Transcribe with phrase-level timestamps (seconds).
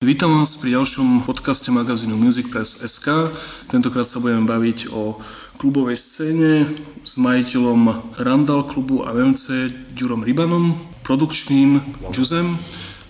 [0.00, 3.36] Vítam vás pri ďalšom podcaste magazínu Music Press SK.
[3.68, 5.20] Tentokrát sa budeme baviť o
[5.60, 6.64] klubovej scéne
[7.04, 10.72] s majiteľom Randall klubu a MC Ďurom Rybanom,
[11.04, 12.56] produkčným Juzem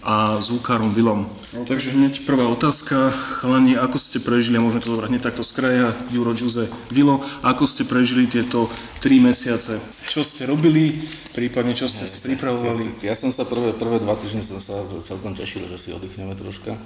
[0.03, 1.31] a zvukárom Vilom.
[1.51, 3.11] No, takže hneď prvá otázka.
[3.11, 7.27] Chalani, ako ste prežili, a môžeme to zobrať hneď takto z kraja, Juro, Juze, Vilo,
[7.43, 8.71] ako ste prežili tieto
[9.03, 9.83] tri mesiace?
[10.07, 11.03] Čo ste robili,
[11.35, 13.03] prípadne čo ste ja, si pripravovali?
[13.03, 16.79] Ja som sa prvé, prvé dva týždne som sa celkom tešil, že si oddychneme troška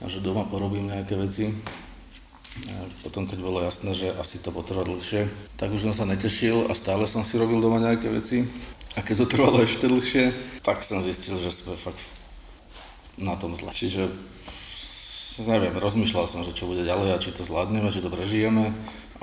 [0.00, 1.48] a že doma porobím nejaké veci.
[2.68, 5.24] A potom, keď bolo jasné, že asi to potrvá dlhšie,
[5.56, 8.44] tak už som sa netešil a stále som si robil doma nejaké veci.
[8.92, 12.21] A keď to trvalo ešte dlhšie, tak som zistil, že sme fakt
[13.20, 13.68] na tom zle.
[13.68, 14.08] Čiže
[15.40, 18.72] neviem, rozmýšľal som, že čo bude ďalej a či to zvládneme, či to prežijeme,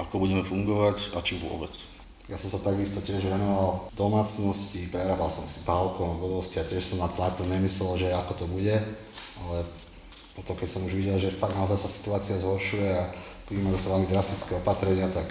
[0.02, 1.70] ako budeme fungovať a či vôbec.
[2.30, 7.02] Ja som sa takisto tiež venoval domácnosti, prerábal som si pálkom, blbosti a tiež som
[7.02, 8.77] na tlaku nemyslel, že ako to bude,
[9.45, 9.57] ale
[10.38, 13.09] potom keď som už videl, že fakt naozaj sa situácia zhoršuje a
[13.49, 15.25] príjmajú sa veľmi drastické opatrenia, tak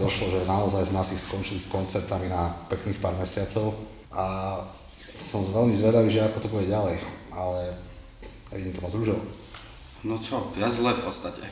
[0.00, 3.76] došlo, že naozaj sme asi skončili s koncertami na pekných pár mesiacov
[4.16, 4.56] a
[5.20, 6.96] som veľmi zvedavý, že ako to bude ďalej
[7.36, 7.76] ale
[8.56, 9.20] vidím to moc rúžov.
[10.02, 11.44] No čo, ja zle v podstate.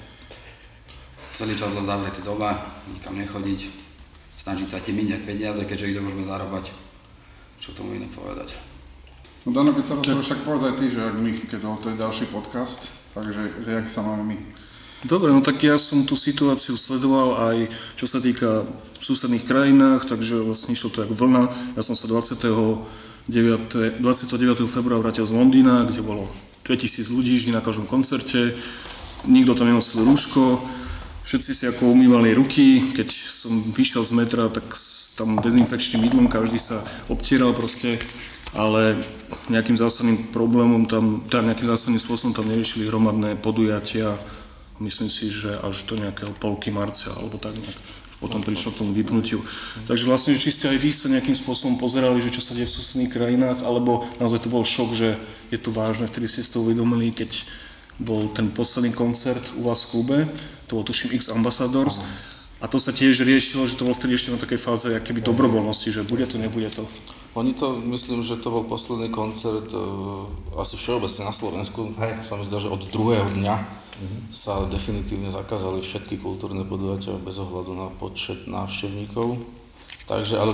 [1.34, 2.56] Celý čas len zavretý doma,
[2.88, 3.60] nikam nechodiť,
[4.38, 6.72] snažiť sa ti míňať peniaze, keďže ich môžeme zarábať.
[7.58, 8.55] Čo tomu iné povedať?
[9.44, 12.00] No Dano, keď sa rozhodol, však povedz aj ty, že ak my, keď to je
[12.00, 14.36] ďalší podcast, takže že jak sa máme my.
[15.05, 20.08] Dobre, no tak ja som tú situáciu sledoval aj čo sa týka v susedných krajinách,
[20.08, 21.52] takže vlastne išlo to ako vlna.
[21.77, 22.40] Ja som sa 20.
[23.28, 24.69] 9, 29.
[24.69, 26.28] februára vrátil z Londýna, kde bolo
[26.69, 28.53] 2000 ľudí vždy na každom koncerte,
[29.25, 30.61] nikto tam nenosil rúško,
[31.25, 34.77] všetci si ako umývali ruky, keď som vyšiel z metra, tak
[35.17, 37.97] tam dezinfekčným mydlom každý sa obtieral proste,
[38.52, 39.00] ale
[39.48, 44.20] nejakým zásadným problémom tam, teda nejakým zásadným spôsobom tam neriešili hromadné podujatia,
[44.84, 48.97] myslím si, že až do nejakého polky marca alebo tak nejak potom prišlo k tomu
[48.97, 49.44] vypnutiu.
[49.84, 52.77] Takže vlastne, či ste aj vy sa nejakým spôsobom pozerali, že čo sa deje v
[52.80, 55.20] susedných krajinách, alebo naozaj to bol šok, že
[55.52, 57.45] je to vážne, vtedy ste si to uvedomili, keď
[58.01, 60.18] bol ten posledný koncert u vás v klube,
[60.67, 62.01] to bol tuším X Ambassadors,
[62.62, 65.92] a to sa tiež riešilo, že to bolo vtedy ešte na takej fáze keby dobrovoľnosti,
[65.92, 66.89] že bude to, nebude to.
[67.36, 70.24] Oni to, myslím, že to bol posledný koncert uh,
[70.56, 71.92] asi všeobecne na Slovensku.
[72.01, 72.24] Hej.
[72.24, 73.83] Sa mi zdá, že od druhého dňa
[74.34, 79.38] sa definitívne zakázali všetky kultúrne podujatia bez ohľadu na počet návštevníkov.
[80.10, 80.52] Takže, ale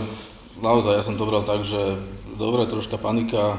[0.60, 1.98] naozaj ja som to bral tak, že
[2.36, 3.56] dobre, troška panika,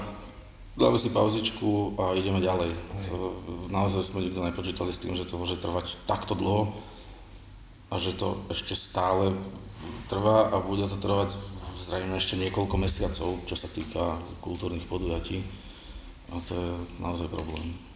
[0.77, 2.71] dáme si pauzičku a ideme ďalej.
[3.09, 3.35] To,
[3.73, 6.71] naozaj sme nikto nepočítali s tým, že to môže trvať takto dlho
[7.91, 9.35] a že to ešte stále
[10.07, 11.33] trvá a bude to trvať
[11.81, 15.41] zrejme ešte niekoľko mesiacov, čo sa týka kultúrnych podujatí.
[16.31, 16.69] A to je
[17.01, 17.91] naozaj problém.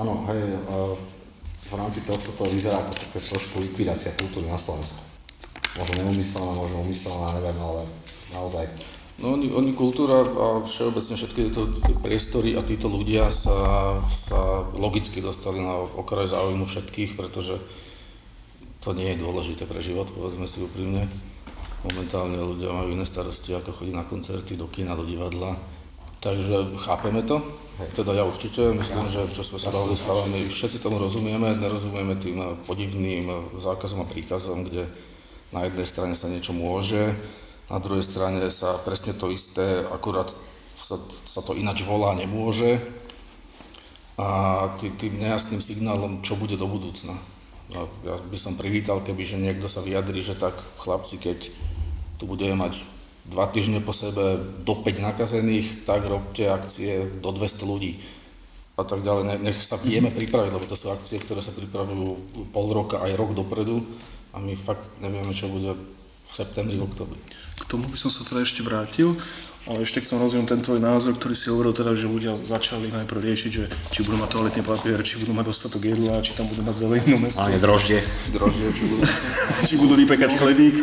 [0.00, 0.56] Áno, hej,
[1.68, 5.04] v rámci tohto to vyzerá ako také trošku likvidácia kultúry na Slovensku.
[5.76, 7.82] Možno neumyslená, možno umyslená, neviem, ale
[8.32, 8.64] naozaj.
[9.20, 11.68] No oni, oni kultúra a všeobecne všetky tieto
[12.00, 17.60] priestory a títo ľudia sa, sa logicky dostali na okraj záujmu všetkých, pretože
[18.82, 21.06] to nie je dôležité pre život, povedzme si úprimne.
[21.86, 25.54] Momentálne ľudia majú iné starosti, ako chodí na koncerty, do kina, do divadla.
[26.22, 27.42] Takže chápeme to,
[27.98, 32.14] teda ja určite, myslím, že čo sme sa bavili s chalami, všetci tomu rozumieme, nerozumieme
[32.14, 34.86] tým podivným zákazom a príkazom, kde
[35.50, 37.10] na jednej strane sa niečo môže,
[37.66, 40.30] na druhej strane sa presne to isté, akurát
[40.78, 42.78] sa, sa to ináč volá, nemôže.
[44.20, 47.16] A tý, tým nejasným signálom, čo bude do budúcna.
[47.72, 51.48] A ja by som privítal, keby že niekto sa vyjadri, že tak chlapci, keď
[52.20, 52.84] tu budeme mať
[53.26, 58.02] dva týždne po sebe do 5 nakazených, tak robte akcie do 200 ľudí
[58.74, 59.38] a tak ďalej.
[59.38, 60.16] Nech sa vieme mhm.
[60.18, 62.06] pripraviť, lebo to sú akcie, ktoré sa pripravujú
[62.50, 63.84] pol roka aj rok dopredu
[64.32, 65.76] a my fakt nevieme, čo bude
[66.32, 67.20] v septembri, oktobri.
[67.60, 69.14] K tomu by som sa teda ešte vrátil.
[69.62, 73.30] Ale ešte chcem rozvinúť ten tvoj názor, ktorý si hovoril teda, že ľudia začali najprv
[73.30, 76.66] riešiť, že či budú mať toaletný papier, či budú mať dostatok jedla, či tam budú
[76.66, 77.38] mať zelenú mesto.
[77.38, 78.02] A nie droždie.
[78.34, 79.06] Droždie, či budú,
[79.70, 80.82] či budú vypekať chlebík.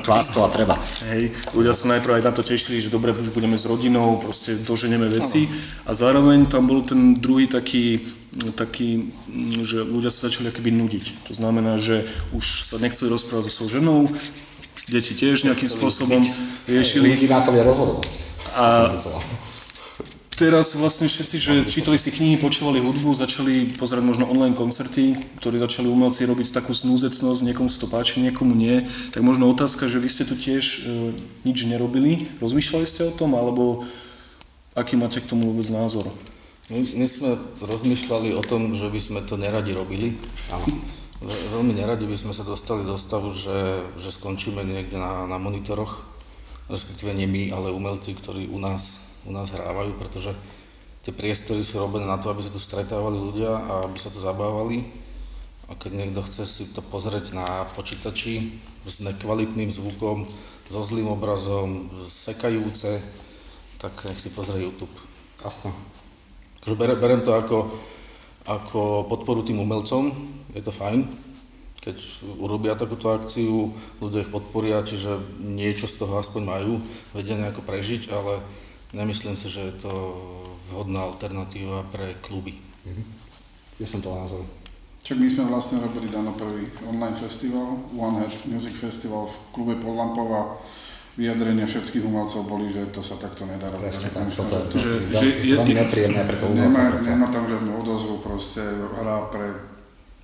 [0.00, 0.80] Klásko a treba.
[1.12, 4.56] Hej, ľudia sa najprv aj na to tešili, že dobre, už budeme s rodinou, proste
[4.64, 5.44] doženeme veci.
[5.84, 8.00] A zároveň tam bol ten druhý taký
[8.52, 9.16] taký,
[9.64, 11.04] že ľudia sa začali akoby nudiť.
[11.28, 12.04] To znamená, že
[12.36, 14.00] už sa nechceli rozprávať so svojou ženou,
[14.86, 16.22] deti tiež nejakým spôsobom
[16.70, 17.18] riešili.
[18.56, 18.88] A
[20.36, 25.56] teraz vlastne všetci, že čítali si knihy, počúvali hudbu, začali pozerať možno online koncerty, ktorí
[25.58, 28.84] začali umelci robiť takú snúzecnosť, niekomu sa to páči, niekomu nie.
[29.16, 30.78] Tak možno otázka, že vy ste tu tiež e,
[31.48, 33.88] nič nerobili, rozmýšľali ste o tom, alebo
[34.76, 36.12] aký máte k tomu vôbec názor?
[36.68, 37.30] My, my sme
[37.64, 40.20] rozmýšľali o tom, že by sme to neradi robili.
[40.52, 40.68] Áno.
[41.20, 45.40] Ve- Veľmi neradi by sme sa dostali do stavu, že, že skončíme niekde na, na
[45.40, 46.04] monitoroch,
[46.68, 50.36] respektíve nie my, ale umelci, ktorí u nás, u nás hrávajú, pretože
[51.06, 54.20] tie priestory sú robené na to, aby sa tu stretávali ľudia a aby sa tu
[54.20, 54.84] zabávali.
[55.66, 58.54] A keď niekto chce si to pozrieť na počítači
[58.86, 60.28] s nekvalitným zvukom,
[60.66, 62.98] so zlým obrazom, sekajúce,
[63.78, 64.92] tak nech si pozrie YouTube.
[65.42, 65.70] Jasno.
[66.66, 67.70] Berem to ako,
[68.46, 70.14] ako podporu tým umelcom,
[70.54, 71.06] je to fajn,
[71.86, 71.96] keď
[72.42, 73.70] urobia takúto akciu,
[74.02, 76.72] ľudia ich podporia, čiže niečo z toho aspoň majú,
[77.14, 78.42] vedia nejako prežiť, ale
[78.90, 79.92] nemyslím si, že je to
[80.70, 82.58] vhodná alternatíva pre kluby.
[83.78, 84.42] Tiež som to názor.
[85.06, 89.74] Čak my sme vlastne robili Dano prvý online festival, One Head Music Festival v klube
[89.78, 90.42] Podlampov a
[91.16, 93.82] vyjadrenia všetkých umelcov boli, že to sa takto nedá robiť.
[93.82, 96.46] Presne Že toto je, to- to, že- je, že je, to veľmi nepríjemné pre Nemá,
[96.46, 96.80] umelca.
[96.92, 97.10] predsa.
[97.10, 98.62] nemá tam žiadnu odozvu, proste
[98.94, 99.46] hrá pre,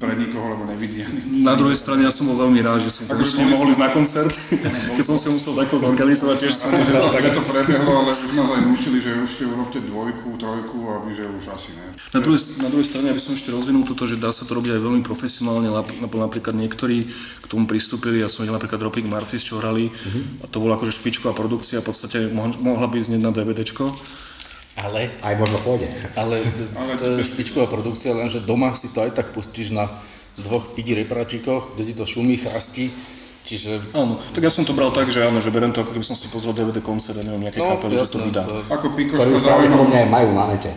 [0.02, 3.06] pre nikoho, lebo nevidí ani Na druhej strane ja som bol veľmi rád, že som
[3.06, 4.34] konečne mohol ísť na koncert,
[4.98, 8.32] keď som si musel takto zorganizovať, tiež som to, tak že to prebehlo, ale už
[8.34, 11.86] nás aj nutili, že ešte urobte dvojku, trojku a my, že už asi ne.
[12.10, 14.74] Na druhej, na druhej strane, aby som ešte rozvinul toto, že dá sa to robiť
[14.74, 15.70] aj veľmi profesionálne,
[16.02, 17.06] napríklad niektorí
[17.38, 19.94] k tomu pristúpili, ja som videl napríklad Droping Murphys, čo hrali,
[20.42, 23.94] a to bola akože špičková produkcia, v podstate moh- mohla by znieť na DVDčko.
[24.74, 25.88] Ale Aj možno pôjde.
[26.20, 26.40] Ale,
[26.96, 29.88] to je špičková produkcia, lenže doma si to aj tak pustíš na
[30.34, 32.88] dvoch pidi repráčikoch, kde ti to šumí, chrastí,
[33.44, 33.92] čiže...
[33.92, 36.16] Áno, tak ja som to bral tak, že áno, že berem to, ako keby som
[36.16, 38.42] si pozrel DVD koncert, a neviem, nejaké No, kapely, že to vydá.
[38.42, 39.92] to- Ako Pikoško zaujímavé.
[39.94, 40.72] aj majú na nete.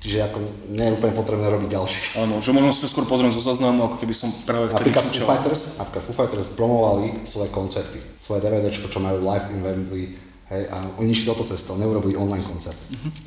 [0.00, 0.38] Čiže ako
[0.70, 1.98] nie je úplne potrebné robiť ďalší.
[2.16, 5.04] Áno, že možno si to skôr pozriem zo záznamu, ako keby som práve vtedy Napríklad
[5.04, 5.28] Foo čučal.
[5.28, 10.04] Fighters, napríklad Foo Fighters promovali svoje koncerty, svoje DVDčko, čo majú live in Wembley,
[10.50, 12.76] hej, a oni išli toto cestou, neurobili online koncert,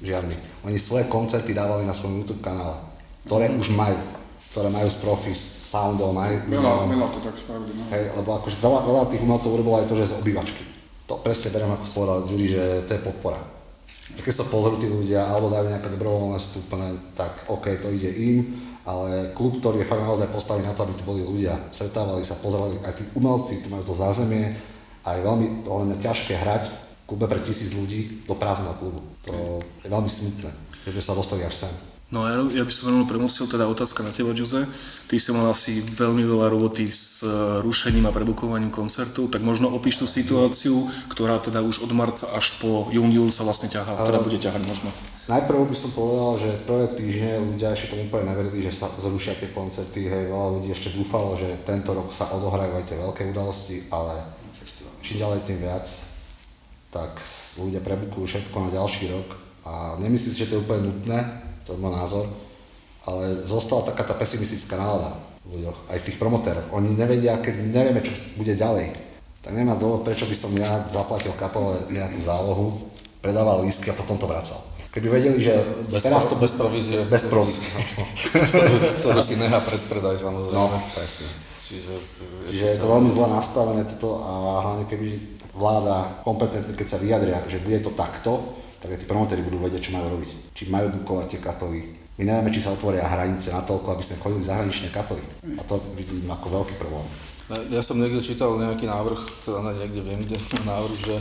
[0.03, 0.35] žiadny.
[0.67, 2.77] Oni svoje koncerty dávali na svojom YouTube kanále,
[3.25, 3.97] ktoré už majú,
[4.51, 5.39] ktoré majú z Profis,
[5.73, 7.83] Soundom, aj Veľa, veľa to tak spravili, no.
[7.89, 10.63] Hej, lebo akože veľa, veľa tých umelcov urobilo aj to, že z obývačky.
[11.09, 13.41] To presne beriem, ako povedal Judy, že to je podpora.
[14.13, 16.87] Keď sa pozrú tí ľudia, alebo dajú nejaké dobrovoľné vstupné,
[17.17, 18.37] tak OK, to ide im,
[18.85, 22.37] ale klub, ktorý je fakt naozaj postavený na to, aby tu boli ľudia, stretávali sa,
[22.37, 24.53] pozerali, aj tí umelci, tu majú to zázemie,
[25.03, 28.99] a je veľmi mňa ťažké hrať klube pre tisíc ľudí do prázdneho klubu.
[29.27, 30.49] To je veľmi smutné,
[30.87, 31.73] že sa dostali až sem.
[32.13, 34.69] No ja, ja by som veľmi premosil teda otázka na teba, Jose.
[35.09, 39.73] Ty si mal asi veľmi veľa roboty s e, rušením a prebukovaním koncertov, tak možno
[39.73, 43.97] opíš tú situáciu, ktorá teda už od marca až po jún, júl sa vlastne ťahá,
[43.97, 44.93] ktorá bude ťahať možno.
[45.25, 49.33] Najprv by som povedal, že prvé týždne ľudia ešte tomu úplne neverili, že sa zrušia
[49.33, 50.05] tie koncerty.
[50.05, 54.21] Hej, veľa ľudí ešte dúfalo, že tento rok sa odohrajú aj tie veľké udalosti, ale
[55.01, 55.87] čím ďalej tým viac,
[56.93, 57.17] tak
[57.57, 59.29] ľudia prebukujú všetko na ďalší rok
[59.65, 61.19] a nemyslím si, že to je úplne nutné,
[61.65, 62.25] to je môj názor,
[63.09, 66.67] ale zostala taká tá pesimistická nálada v ľuďoch, aj v tých promotéroch.
[66.71, 68.93] Oni nevedia, keď nevieme, čo bude ďalej,
[69.43, 72.67] tak nemá dôvod, prečo by som ja zaplatil kapele nejakú zálohu,
[73.19, 74.61] predával lístky a potom to vracal.
[74.93, 75.57] Keby vedeli, že
[75.89, 77.65] Bez, teraz to bez provízie, bez provízie.
[79.01, 80.53] ktorú, si nechá predpredaj samozrejme.
[80.53, 81.27] No, presne.
[81.49, 81.93] Čiže,
[82.53, 84.31] Že je to veľmi zle nastavené toto a
[84.61, 89.45] hlavne keby vláda kompetentne, keď sa vyjadria, že bude to takto, tak aj tí promotéri
[89.45, 90.29] budú vedieť, čo majú robiť.
[90.51, 91.81] Či majú bukovať tie kapely.
[92.19, 95.23] My nevieme, či sa otvoria hranice na toľko, aby sme chodili zahraničné kapely.
[95.57, 97.07] A to vidím ako veľký problém.
[97.73, 101.15] Ja som niekde čítal nejaký návrh, teda niekde viem, kde návrh, že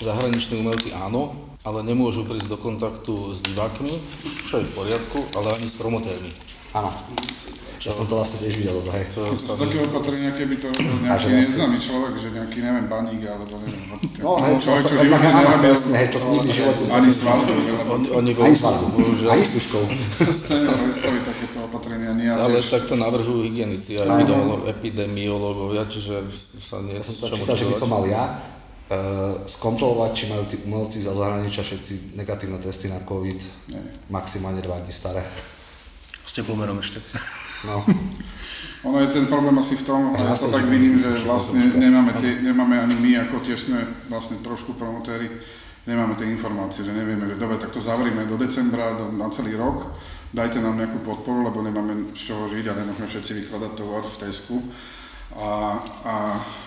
[0.00, 4.00] zahraniční umelci áno, ale nemôžu prísť do kontaktu s divákmi,
[4.48, 6.32] čo je v poriadku, ale ani s promotérmi.
[6.72, 6.88] Áno.
[7.80, 9.04] Ja som to vlastne tiež videl, hej.
[9.16, 12.86] To Z sa takého opatrenia, keby to že nejaký vlastne- neznámy človek, že nejaký, neviem,
[12.86, 13.84] baník, alebo neviem,
[14.20, 17.08] No hej, človek, čo to- živote nerobil presne, hej, čo nikdy živote ani
[17.88, 19.84] On, oni Aj s bohužiaľ, aj s tuškou.
[20.60, 24.04] neprestali takéto opatrenia, nie, ale vieš, takto navrhujú hygienici a
[24.68, 26.28] epidemiológovia, čiže
[26.60, 28.44] sa nie Ja som sa čítal, že by som mal ja
[28.92, 33.40] uh, skontrolovať, či majú tí umelci za zahraničia všetci negatívne testy na COVID,
[33.72, 33.80] Nie.
[34.08, 35.24] maximálne 2 dní staré.
[36.20, 37.00] S teplomerom ešte.
[37.64, 37.84] No,
[38.84, 42.16] Ono je ten problém asi v tom, že Ja to tak vidím, že vlastne nemáme,
[42.16, 45.28] tie, nemáme ani my, ako tiež sme vlastne trošku promotéri,
[45.84, 49.52] nemáme tie informácie, že nevieme, že dobre, tak to zavrime do decembra, do, na celý
[49.52, 49.92] rok,
[50.32, 54.16] dajte nám nejakú podporu, lebo nemáme z čoho žiť a nemôžeme všetci vykladať tovar v
[54.16, 54.56] Tesku
[55.38, 56.16] a, a,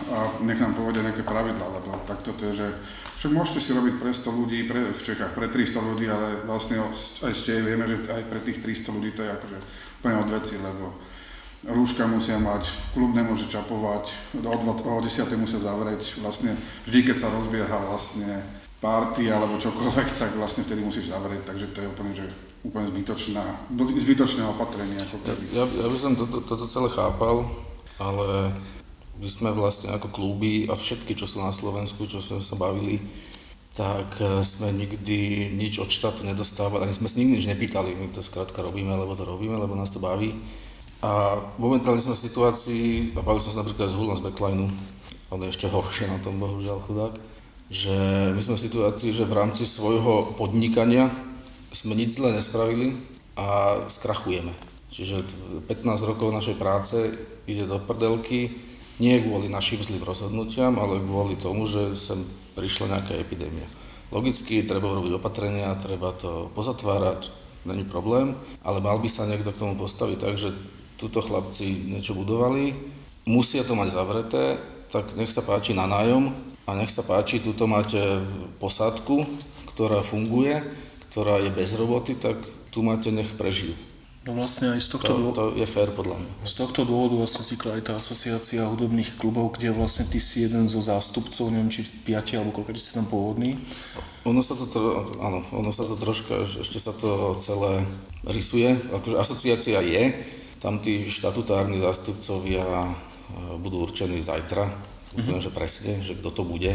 [0.07, 0.17] a
[0.47, 2.67] nech nám povedia nejaké pravidlá, lebo takto to je, že
[3.19, 6.79] však môžete si robiť pre 100 ľudí pre, v Čechách, pre 300 ľudí, ale vlastne
[7.23, 9.57] aj ste vieme, že aj pre tých 300 ľudí to je akože
[9.99, 10.95] úplne od veci, lebo
[11.67, 15.27] rúška musia mať, klub nemôže čapovať, o, dva- o 10.
[15.39, 16.55] musia zavrieť, vlastne
[16.87, 18.43] vždy, keď sa rozbieha vlastne
[18.83, 22.27] party alebo čokoľvek, tak vlastne vtedy musíš zavrieť, takže to je úplne, že
[22.67, 23.43] úplne zbytočná,
[23.75, 24.99] zbytočné opatrenie.
[24.99, 27.47] Ako ja, ja, ja by som toto, toto celé chápal,
[28.01, 28.53] ale
[29.19, 32.97] my sme vlastne ako kluby a všetky, čo sú na Slovensku, čo sme sa bavili,
[33.73, 38.09] tak e, sme nikdy nič od štátu nedostávali, ani sme si nikdy nič nepýtali, my
[38.13, 40.37] to skrátka robíme, lebo to robíme, lebo nás to baví.
[41.03, 42.85] A momentálne sme v situácii,
[43.17, 44.69] a bavili sme sa napríklad s Hulom z Backlineu,
[45.33, 47.13] on je ešte horšie na tom, bohužiaľ chudák,
[47.73, 47.97] že
[48.33, 51.09] my sme v situácii, že v rámci svojho podnikania
[51.73, 52.93] sme nič zle nespravili
[53.33, 54.72] a skrachujeme.
[54.93, 55.25] Čiže
[55.65, 56.97] 15 rokov našej práce
[57.49, 58.53] ide do prdelky,
[59.01, 62.21] nie kvôli našim zlým rozhodnutiam, ale kvôli tomu, že sem
[62.53, 63.65] prišla nejaká epidémia.
[64.13, 67.33] Logicky treba urobiť opatrenia, treba to pozatvárať,
[67.65, 70.53] není problém, ale mal by sa niekto k tomu postaviť tak, že
[71.01, 72.77] tuto chlapci niečo budovali,
[73.25, 74.61] musia to mať zavreté,
[74.93, 76.29] tak nech sa páči na nájom
[76.69, 77.97] a nech sa páči, tuto máte
[78.61, 79.25] posádku,
[79.73, 80.61] ktorá funguje,
[81.09, 82.37] ktorá je bez roboty, tak
[82.69, 83.73] tu máte nech prežijú.
[84.23, 86.31] No vlastne aj z tohto, to, dôvodu, to je fér podľa mňa.
[86.47, 90.63] Z tohto dôvodu vlastne vznikla aj tá asociácia hudobných klubov, kde vlastne ty si jeden
[90.71, 93.59] zo zástupcov, neviem či piati alebo koľko ste tam pôvodní.
[94.23, 94.63] Ono sa to,
[95.19, 97.83] áno, ono sa to troška, ešte sa to celé
[98.23, 98.79] rysuje.
[98.95, 100.15] Akože asociácia je,
[100.63, 102.91] tam tí štatutárni zástupcovia e,
[103.59, 104.71] budú určení zajtra,
[105.19, 105.43] mm-hmm.
[105.43, 106.71] že presne, že kto to bude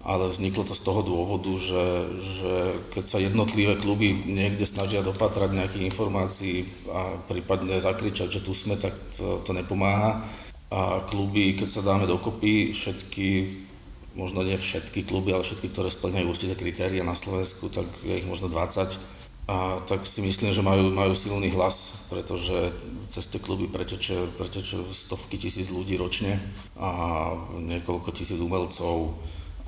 [0.00, 1.84] ale vzniklo to z toho dôvodu, že,
[2.24, 2.52] že
[2.96, 6.56] keď sa jednotlivé kluby niekde snažia dopatrať nejakých informácií
[6.88, 10.24] a prípadne zakričať, že tu sme, tak to, to nepomáha.
[10.72, 13.28] A kluby, keď sa dáme dokopy, všetky,
[14.16, 18.28] možno nie všetky kluby, ale všetky, ktoré splňajú určité kritéria na Slovensku, tak je ich
[18.30, 19.20] možno 20.
[19.50, 22.70] A tak si myslím, že majú, majú silný hlas, pretože
[23.10, 26.38] cez tie kluby preteče, preteče stovky tisíc ľudí ročne
[26.78, 26.88] a
[27.58, 29.18] niekoľko tisíc umelcov,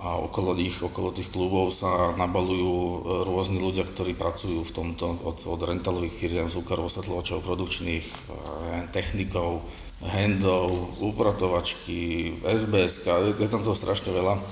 [0.02, 5.14] a okolo nich, okolo tých klubov sa nabalujú e, rôzni ľudia, ktorí pracujú v tomto,
[5.22, 8.14] od, od rentalových firiem, zvukárov, osvetľovačov, produkčných, e,
[8.90, 9.62] technikov,
[10.02, 13.06] handov, upratovačky, SBS,
[13.38, 14.42] je tam toho strašne veľa.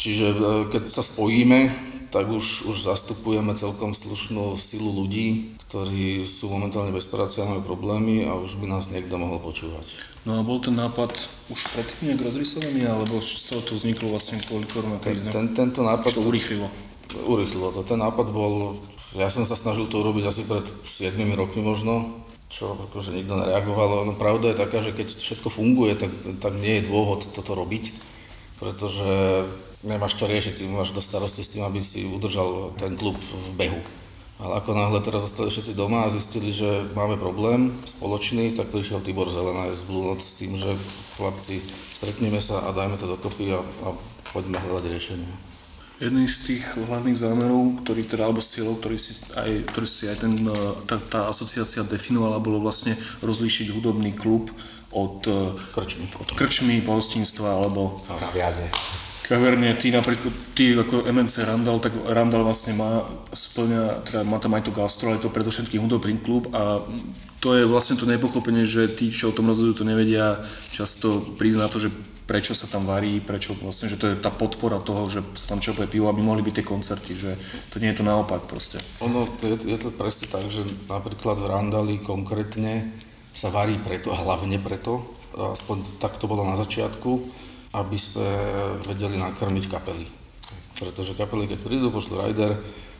[0.00, 0.36] Čiže e,
[0.72, 1.68] keď sa spojíme,
[2.08, 7.60] tak už, už zastupujeme celkom slušnú silu ľudí, ktorí sú momentálne bez práce a majú
[7.60, 9.84] problémy a už by nás niekto mohol počúvať.
[10.24, 11.12] No a bol ten nápad
[11.52, 15.28] už predtým nejak rozrysovaný, alebo z to vzniklo vlastne kvôli koronakríze?
[15.28, 16.16] Ten, tento nápad...
[16.16, 16.72] to urychlilo?
[17.28, 17.84] Urychlilo to.
[17.84, 18.80] Ten nápad bol...
[19.20, 24.08] Ja som sa snažil to urobiť asi pred 7 rokmi možno, čo akože nikto nereagoval.
[24.08, 26.08] No pravda je taká, že keď všetko funguje, tak,
[26.40, 27.92] tak nie je dôvod toto robiť,
[28.64, 29.44] pretože
[29.84, 33.52] nemáš čo riešiť, ty máš do starosti s tým, aby si udržal ten klub v
[33.60, 33.80] behu.
[34.36, 39.00] Ale ako náhle teraz zostali všetci doma a zistili, že máme problém spoločný, tak prišiel
[39.00, 40.76] Tibor Zelená z Blue Note s tým, že
[41.16, 41.64] chlapci,
[41.96, 43.96] stretneme sa a dajme to dokopy a, a
[44.36, 45.30] poďme hľadať riešenie.
[45.96, 50.16] Jedný z tých hlavných zámerov, ktorý teda, alebo cieľov, ktorý si aj, ktorý si aj
[50.20, 50.36] ten,
[50.84, 54.52] tá, tá asociácia definovala, bolo vlastne rozlíšiť hudobný klub
[54.92, 55.24] od
[55.72, 58.68] krčmy, od krčmy pohostinstva alebo kaviarne.
[59.26, 63.02] Kaverne, ty napríklad, ty ako MNC Randall, tak Randall vlastne má,
[63.34, 66.86] splňa, teda má tam aj to gastro, ale to predovšetkým hudobný klub a
[67.42, 71.58] to je vlastne to nepochopenie, že tí, čo o tom rozhodujú, to nevedia často prísť
[71.58, 71.90] na to, že
[72.26, 75.62] prečo sa tam varí, prečo vlastne, že to je tá podpora toho, že sa tam
[75.62, 77.30] čopuje pivo, aby mohli byť tie koncerty, že
[77.70, 78.82] to nie je to naopak proste.
[79.02, 82.90] Ono, je, je to presne tak, že napríklad v Randali konkrétne
[83.30, 87.45] sa varí preto, hlavne preto, aspoň tak to bolo na začiatku,
[87.76, 88.28] aby sme
[88.84, 90.06] vedeli nakrmiť kapely.
[90.76, 92.56] Pretože kapely, keď prídu, pošlu rider,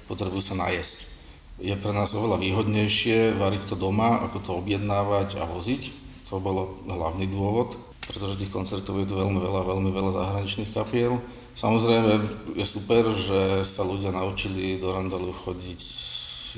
[0.09, 1.09] potrebujú sa najesť.
[1.56, 6.04] Je pre nás oveľa výhodnejšie variť to doma, ako to objednávať a voziť.
[6.28, 11.23] To bolo hlavný dôvod, pretože tých koncertov je tu veľmi veľa, veľmi veľa zahraničných kapiel.
[11.56, 12.21] Samozrejme
[12.52, 15.80] je super, že sa ľudia naučili do Randalu chodiť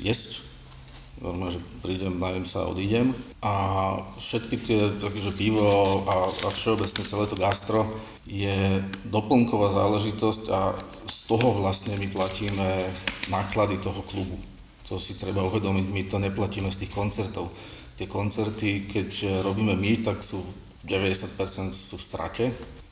[0.03, 0.43] jesť,
[1.19, 3.11] normálne, že prídem, najem sa a odídem.
[3.43, 3.53] A
[4.19, 7.87] všetky tie, takže pivo a, a všeobecne celé to gastro
[8.23, 10.73] je doplnková záležitosť a
[11.07, 12.87] z toho vlastne my platíme
[13.27, 14.39] náklady toho klubu.
[14.89, 17.53] To si treba uvedomiť, my to neplatíme z tých koncertov.
[17.99, 20.41] Tie koncerty, keď robíme my, tak sú
[20.87, 22.45] 90% sú v strate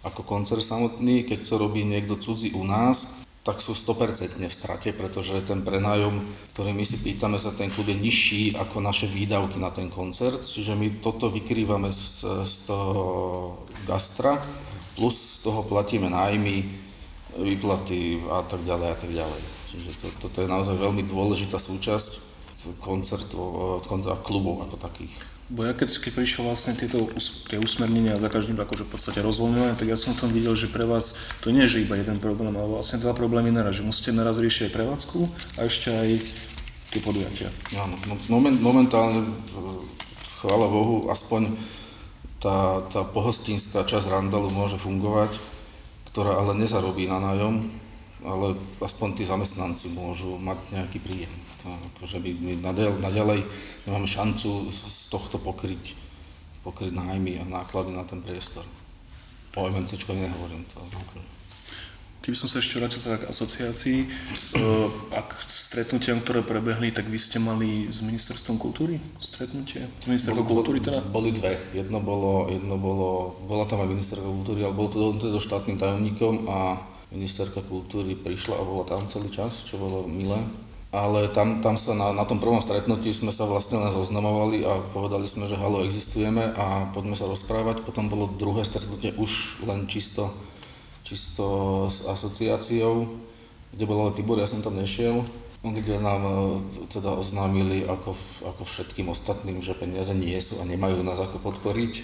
[0.06, 3.08] ako koncert samotný, keď to robí niekto cudzí u nás,
[3.48, 6.20] tak sú 100% v strate, pretože ten prenájom,
[6.52, 10.44] ktorý my si pýtame za ten klub je nižší ako naše výdavky na ten koncert,
[10.44, 14.36] čiže my toto vykrývame z, z toho gastra,
[15.00, 16.68] plus z toho platíme nájmy,
[17.40, 19.42] výplaty a tak ďalej a tak ďalej.
[19.72, 22.28] Čiže to, toto je naozaj veľmi dôležitá súčasť
[22.84, 23.40] koncertu,
[23.88, 25.37] koncertu klubov ako takých.
[25.48, 27.08] Bo ja keď, keď vlastne tieto
[27.48, 30.84] tie usmernenia za každým akože v podstate rozvoľňované, tak ja som tam videl, že pre
[30.84, 34.44] vás to nie je iba jeden problém, ale vlastne dva problémy naraz, že musíte naraz
[34.44, 35.20] riešiť aj prevádzku
[35.56, 36.10] a ešte aj
[36.92, 37.48] tie podujatia.
[37.80, 39.32] Áno, no, moment, momentálne, e,
[40.44, 41.56] chvála Bohu, aspoň
[42.44, 45.32] tá, tá pohostinská časť Randalu môže fungovať,
[46.12, 47.87] ktorá ale nezarobí na nájom,
[48.26, 51.34] ale aspoň tí zamestnanci môžu mať nejaký príjem.
[51.66, 52.54] To, akože my, my
[52.98, 53.46] naďalej
[53.86, 55.94] nemáme šancu z tohto pokryť,
[56.66, 58.66] pokryť nájmy a náklady na ten priestor.
[59.58, 60.66] O MNCčko nehovorím.
[60.74, 61.38] To, akože.
[62.28, 64.08] Keby som sa ešte vrátil teda k asociácii, e,
[65.16, 69.88] a k stretnutiam, ktoré prebehli, tak vy ste mali s ministerstvom kultúry stretnutie?
[70.04, 71.00] S ministerstvom kultúry teda?
[71.08, 71.56] Boli dve.
[71.72, 75.80] Jedno bolo, jedno bolo, bola tam aj ministerka kultúry, ale bolo to do, do štátnym
[75.80, 80.40] tajomníkom a ministerka kultúry prišla a bola tam celý čas, čo bolo milé.
[80.92, 84.80] Ale tam, tam sa na, na tom prvom stretnutí sme sa vlastne len zoznamovali a
[84.96, 87.84] povedali sme, že halo, existujeme a poďme sa rozprávať.
[87.84, 90.32] Potom bolo druhé stretnutie už len čisto
[91.08, 93.08] čisto s asociáciou,
[93.72, 95.24] kde bol ale Tibor, ja som tam nešiel,
[95.64, 96.34] kde nám e,
[96.92, 98.12] teda oznámili ako,
[98.44, 102.04] ako všetkým ostatným, že peniaze nie sú a nemajú nás ako podporiť,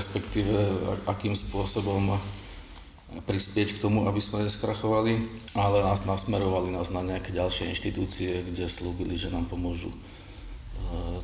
[0.00, 0.56] respektíve
[1.04, 2.16] akým spôsobom
[3.22, 5.22] prispieť k tomu, aby sme neskrachovali,
[5.54, 9.98] ale nás nasmerovali nás na nejaké ďalšie inštitúcie, kde slúbili, že nám pomôžu e,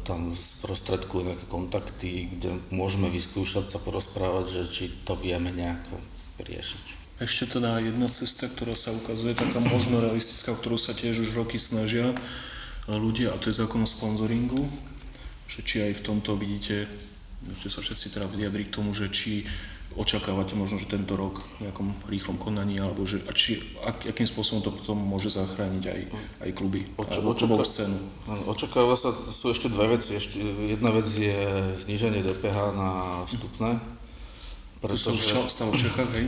[0.06, 5.99] tam sprostredkujú nejaké kontakty, kde môžeme vyskúšať sa porozprávať, že či to vieme nejako
[6.40, 6.85] riešiť.
[7.20, 11.61] Ešte teda jedna cesta, ktorá sa ukazuje, taká možno realistická, ktorú sa tiež už roky
[11.61, 12.16] snažia
[12.88, 14.64] ľudia, a to je zákon o sponzoringu,
[15.44, 16.88] že či aj v tomto vidíte,
[17.52, 19.44] ešte sa všetci teda vyjadri k tomu, že či
[19.99, 24.26] očakávate možno, že tento rok v nejakom rýchlom konaní, alebo že, a či, ak, akým
[24.26, 26.00] spôsobom to potom môže zachrániť aj,
[26.47, 27.99] aj kluby, Oč, alebo scénu?
[28.47, 30.14] Očakáva sa, sú ešte dve veci.
[30.14, 30.38] Ešte,
[30.70, 31.35] jedna vec je
[31.75, 32.90] zníženie DPH na
[33.26, 33.82] vstupné,
[34.78, 36.26] pretože, to sú stav v Čechách, hej?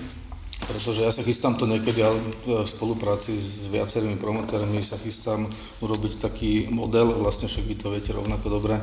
[0.62, 5.50] Pretože ja sa chystám to niekedy, ale v spolupráci s viacerými promotérmi sa chystám
[5.82, 8.78] urobiť taký model, vlastne však vy to viete rovnako dobre,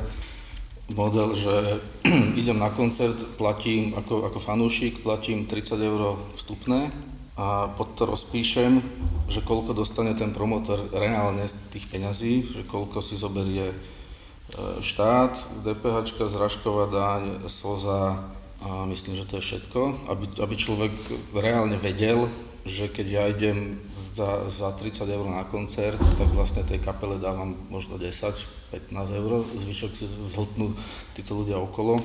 [0.96, 1.80] model, že
[2.40, 6.90] idem na koncert, platím ako, ako fanúšik, platím 30 eur vstupné
[7.40, 8.82] a pod to rozpíšem,
[9.30, 13.76] že koľko dostane ten promotor reálne z tých peňazí, že koľko si zoberie e,
[14.84, 18.20] štát, DPH, zražková daň, SOZA,
[18.60, 20.92] a myslím, že to je všetko, aby, aby človek
[21.32, 22.28] reálne vedel,
[22.68, 23.80] že keď ja idem
[24.20, 29.92] za, za 30 eur na koncert, tak vlastne tej kapele dávam možno 10-15 eur, zvyšok
[29.96, 30.76] si zhltnú
[31.16, 31.96] títo ľudia okolo.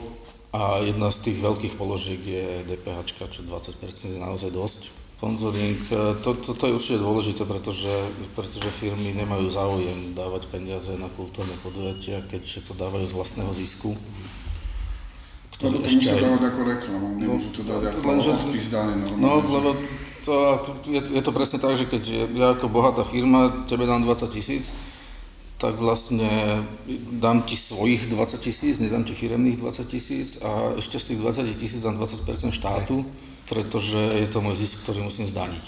[0.56, 5.04] A jedna z tých veľkých položiek je DPH, čo 20% je naozaj dosť.
[5.16, 7.92] Sponsoring, e, to, to, to je určite dôležité, pretože,
[8.36, 13.96] pretože firmy nemajú záujem dávať peniaze na kultúrne podujatia, keď to dávajú z vlastného zisku
[15.56, 16.20] ktorý to ešte aj...
[16.20, 19.24] dávať ako reklamu, nemôžu to dať ako lenže, odpis dáne normálne.
[19.24, 19.70] No, lebo
[20.26, 20.60] to,
[20.90, 24.74] je, je to presne tak, že keď ja ako bohatá firma tebe dám 20 tisíc,
[25.56, 26.66] tak vlastne
[27.22, 31.56] dám ti svojich 20 tisíc, nedám ti firemných 20 tisíc a ešte z tých 20
[31.56, 33.06] tisíc dám 20% štátu,
[33.48, 35.66] pretože je to môj zisk, ktorý musím zdaniť.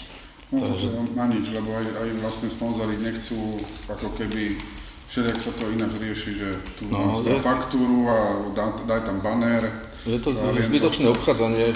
[0.51, 0.87] No, Takže...
[1.15, 3.59] na nič, lebo aj, aj vlastne sponzori nechcú
[3.91, 4.57] ako keby
[5.07, 7.39] Všelijak sa to ináč rieši, že tu no, je...
[7.39, 9.71] faktúru a dá, daj tam banner.
[10.03, 11.71] Je to zbytočné obchádzanie.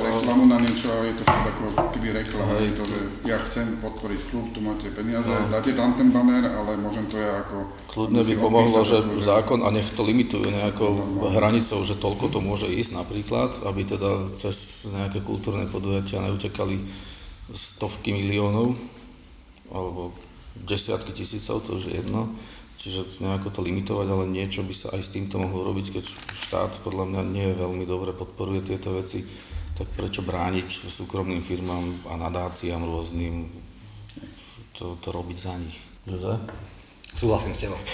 [0.00, 2.56] Reklamu na niečo a je to fakt ako keby reklama.
[2.60, 5.50] Je to, že ja chcem podporiť klub, tu máte peniaze, no.
[5.50, 7.68] dáte tam ten banner, ale môžem to ja ako...
[7.90, 11.32] Kľudne by pomohlo, že ako, zákon a nech to limitujú nejakou no, no.
[11.32, 16.80] hranicou, že toľko to môže ísť napríklad, aby teda cez nejaké kultúrne podujatia neutekali
[17.50, 18.78] stovky miliónov
[19.70, 20.14] alebo
[20.54, 22.30] desiatky tisícov, to už je jedno.
[22.80, 26.04] Čiže nejako to limitovať, ale niečo by sa aj s týmto mohlo robiť, keď
[26.48, 29.20] štát podľa mňa nie je veľmi dobre podporuje tieto veci,
[29.80, 33.48] tak prečo brániť súkromným firmám a nadáciám rôznym
[34.76, 35.80] to, to robiť za nich.
[36.04, 36.36] Že?
[37.16, 37.80] Súhlasím s tebou.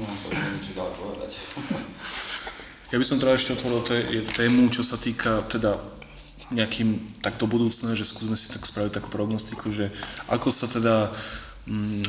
[0.00, 1.30] No, to niečo ďalej povedať.
[2.88, 3.84] Ja by som teda ešte otvoril
[4.32, 5.76] tému, čo sa týka teda
[6.48, 9.92] nejakým takto budúcne, že skúsme si tak spraviť takú prognostiku, že
[10.24, 11.12] ako sa teda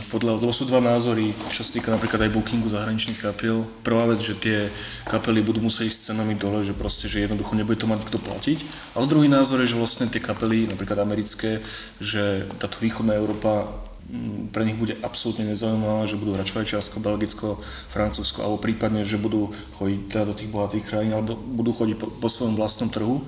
[0.10, 3.68] podľa, lebo sú dva názory, čo sa týka napríklad aj bookingu zahraničných kapiel.
[3.86, 4.72] Prvá vec, že tie
[5.06, 8.58] kapely budú musieť ísť cenami dole, že proste, že jednoducho nebude to mať kto platiť.
[8.98, 11.62] Ale druhý názor je, že vlastne tie kapely, napríklad americké,
[12.02, 13.70] že táto východná Európa
[14.10, 17.62] mm, pre nich bude absolútne nezaujímavá, že budú hrať Švajčiarsko, Belgicko,
[17.92, 22.08] Francúzsko, alebo prípadne, že budú chodiť teda do tých bohatých krajín, alebo budú chodiť po,
[22.08, 23.22] po svojom vlastnom trhu.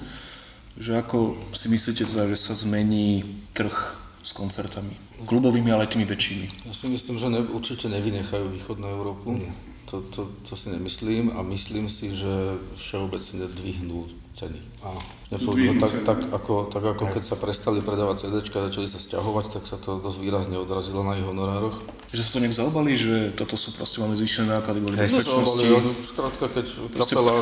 [0.80, 1.18] Že ako
[1.54, 3.22] si myslíte teda, že sa zmení
[3.54, 4.96] trh s koncertami.
[5.28, 6.46] Klubovými, ale aj tými väčšími.
[6.66, 9.36] Ja si myslím, že ne, určite nevynechajú východnú Európu.
[9.36, 9.52] Nie.
[9.92, 14.58] To, to, to si nemyslím a myslím si, že všeobecne dvihnú ceny.
[14.82, 14.98] Áno.
[15.30, 16.02] Nepôjdu, Zdvihnú tak, ceny.
[16.02, 20.02] tak, ako, tak ako keď sa prestali predávať CD, začali sa stiahovať, tak sa to
[20.02, 21.78] dosť výrazne odrazilo na ich honorároch.
[22.10, 25.68] Že sa to nejak zaobalí, že toto sú proste máme zvýšené náklady kvôli No, bezpečnosti.
[25.68, 26.66] oni, skrátka, keď
[26.98, 27.34] kapela,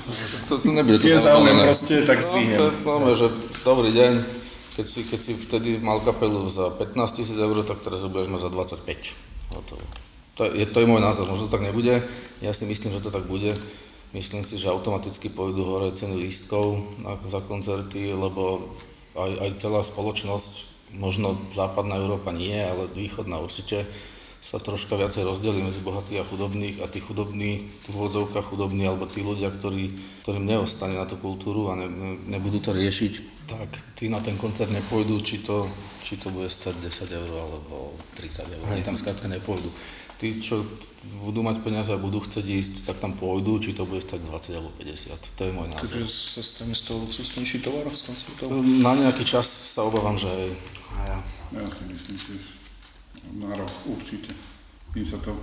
[0.50, 3.26] to, to nebude to Je záujem proste, tak No, je známe, že
[3.62, 4.12] dobrý deň,
[4.80, 8.48] keď si, keď si vtedy mal kapelu za 15 tisíc eur, tak teraz budeš mať
[8.48, 9.52] za 25.
[9.52, 9.84] Hotovo.
[10.40, 12.00] To je, to je môj názor, možno to tak nebude,
[12.40, 13.52] ja si myslím, že to tak bude.
[14.16, 18.72] Myslím si, že automaticky pôjdu hore ceny lístkov na, za koncerty, lebo
[19.12, 20.52] aj, aj celá spoločnosť,
[20.96, 23.84] možno západná Európa nie, ale východná určite,
[24.40, 29.04] sa troška viacej rozdelí medzi bohatých a chudobných a tí chudobní, v úvodzovkách chudobní, alebo
[29.04, 29.92] tí ľudia, ktorí,
[30.24, 33.68] ktorým neostane na tú kultúru a ne, ne, nebudú to riešiť, tak
[34.00, 35.68] tí na ten koncert nepôjdu, či to,
[36.00, 38.64] či to bude stať 10 eur alebo 30 eur.
[38.72, 39.68] Oni tam skrátka nepôjdu.
[40.20, 40.64] Tí, čo
[41.24, 44.56] budú mať peniaze a budú chcieť ísť, tak tam pôjdu, či to bude stať 20
[44.56, 45.36] alebo 50.
[45.36, 45.84] To je môj názor.
[45.88, 48.52] Takže sa stane z toho luxusnejší tovar z koncertov.
[48.84, 50.52] Na nejaký čas sa obávam, že hej.
[51.56, 52.59] Ja si myslím tiež.
[53.36, 54.32] Na rok určite.
[54.90, 55.36] Kým sa to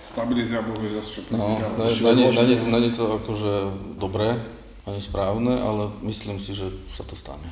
[0.00, 2.04] stabilizuje a vie zase čo No, príde.
[2.04, 3.52] není, není, není to akože
[3.96, 4.36] dobré,
[4.84, 7.48] ani správne, ale myslím si, že sa to stane.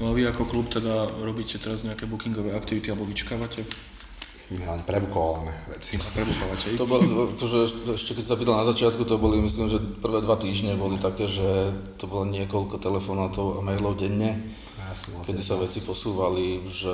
[0.00, 3.68] No a vy ako klub teda robíte teraz nejaké bookingové aktivity alebo vyčkávate?
[4.50, 5.94] My len prebukováme veci.
[6.00, 6.78] A prebukávate ich?
[6.80, 6.98] To bol,
[7.36, 10.98] akože, ešte keď sa pýtal na začiatku, to boli, myslím, že prvé dva týždne boli
[10.98, 14.40] také, že to bolo niekoľko telefonátov a mailov denne,
[14.74, 16.90] Ja som mal kedy sa veci posúvali, že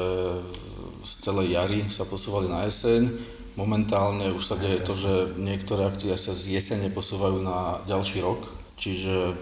[1.07, 3.07] z celej jary sa posúvali na jeseň.
[3.55, 8.51] Momentálne už sa deje to, že niektoré akcie sa z jesene posúvajú na ďalší rok,
[8.77, 9.33] čiže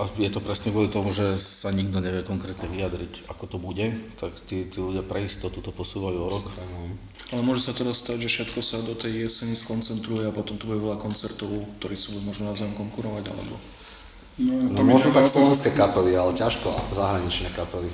[0.00, 3.84] a je to presne kvôli tomu, že sa nikto nevie konkrétne vyjadriť, ako to bude,
[4.16, 6.44] tak tí, tí ľudia pre istotu to posúvajú o rok.
[7.28, 10.72] Ale môže sa teda stať, že všetko sa do tej jeseni skoncentruje a potom tu
[10.72, 13.60] bude veľa koncertov, ktorí sú možno navzájom konkurovať, alebo...
[14.40, 17.92] No, No možno tak slovenské kapely, ale ťažko zahraničné kapely.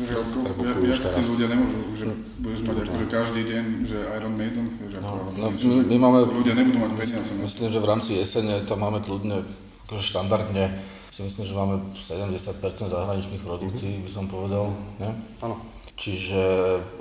[0.00, 1.20] Že ako, jak, už tí teraz.
[1.28, 2.04] ľudia nemôžu, že
[2.40, 6.54] budeš mať akože každý deň, že Iron Maiden, že ako, no, niečo, my- máme- ľudia
[6.56, 7.30] nebudú mať peniaze.
[7.36, 7.44] No.
[7.44, 9.44] Myslím, že v rámci jesene tam máme kľudne,
[9.84, 10.64] akože štandardne,
[11.12, 15.12] si myslím, že máme 70% zahraničných produkcií, by som povedal, ne?
[15.44, 15.60] Áno.
[15.92, 16.40] Čiže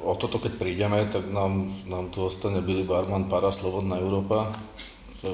[0.03, 4.51] o toto, keď prídeme, tak nám, nám tu ostane Billy Barman, Para, Slobodná Európa,
[5.23, 5.31] e,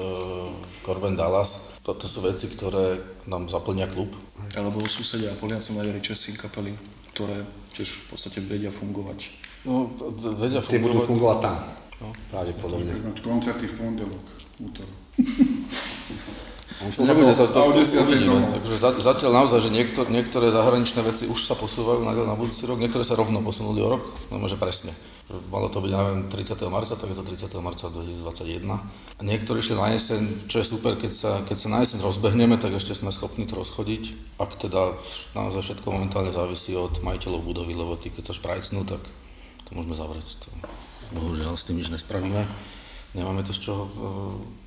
[0.86, 1.74] Corben Dallas.
[1.88, 4.12] Toto sú veci, ktoré nám zaplnia klub.
[4.52, 6.76] Alebo susedia Poliaci Maďari Česi kapely,
[7.16, 7.40] ktoré
[7.72, 9.32] tiež v podstate vedia fungovať.
[9.64, 9.88] No,
[10.36, 11.08] vedia Tie budú fungovať.
[11.08, 11.56] fungovať tam.
[12.04, 12.08] No.
[12.28, 12.92] Pravdepodobne.
[12.92, 14.24] Mať koncerty v pondelok,
[14.60, 14.96] útorok.
[16.78, 18.06] On sa Nebude to, to, to, to 10.
[18.06, 18.38] uvidíme.
[18.54, 22.70] Takže za, zatiaľ naozaj, že niektor, niektoré zahraničné veci už sa posúvajú na, na budúci
[22.70, 24.94] rok, niektoré sa rovno posunuli o rok, no že presne.
[25.50, 26.56] Malo to byť, neviem, 30.
[26.70, 27.52] marca, tak je to 30.
[27.60, 28.64] marca 2021.
[29.18, 32.56] A niektorí išli na jeseň, čo je super, keď sa, keď sa na jeseň rozbehneme,
[32.56, 34.38] tak ešte sme schopní to rozchodiť.
[34.40, 34.96] Ak teda
[35.36, 39.02] naozaj všetko momentálne závisí od majiteľov budovy, lebo tí, keď sa šprajcnú, tak
[39.68, 40.28] to môžeme zavrieť.
[40.46, 40.48] To,
[41.20, 42.48] bohužiaľ s tým nič nespravíme.
[43.12, 43.90] Nemáme to z čoho uh,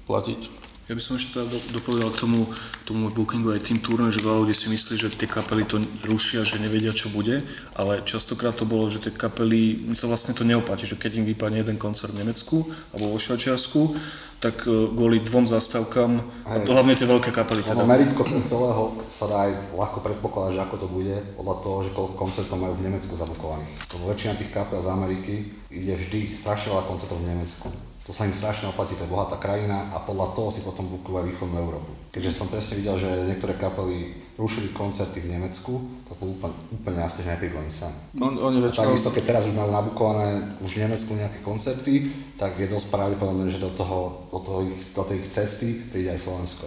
[0.06, 0.61] platiť.
[0.92, 2.52] Ja by som ešte teda do- dopovedal k tomu,
[2.84, 6.44] tomu bookingu aj tým turné, že veľa ľudí si myslí, že tie kapely to rušia,
[6.44, 7.48] že nevedia, čo bude,
[7.80, 11.64] ale častokrát to bolo, že tie kapely, sa vlastne to neoplatí, že keď im vypadne
[11.64, 13.96] jeden koncert v Nemecku alebo vo Švajčiarsku,
[14.44, 16.28] tak e, kvôli dvom zastávkam,
[16.68, 17.88] to hlavne tie veľké kapely teda.
[17.88, 22.14] meritko celého sa dá aj ľahko predpokladať, že ako to bude, podľa toho, že koľko
[22.20, 23.96] koncertov majú v Nemecku zabukovaných.
[23.96, 27.91] Lebo väčšina tých kapel z Ameriky ide vždy strašne veľa koncertov v Nemecku.
[28.02, 31.22] To sa im strašne oplatí, to je bohatá krajina a podľa toho si potom bukujú
[31.22, 31.94] aj východnú Európu.
[32.10, 35.78] Keďže som presne videl, že niektoré kapely rušili koncerty v Nemecku,
[36.10, 37.94] to bolo úplne, úplne jasné, že neprídu ani sem.
[38.18, 38.90] On, oni A väčšinou...
[38.90, 41.94] takisto, keď teraz už majú nabukované už v Nemecku nejaké koncerty,
[42.42, 46.10] tak je dosť pravdepodobné, že do, toho, do, toho ich, do tej ich cesty príde
[46.10, 46.66] aj Slovensko.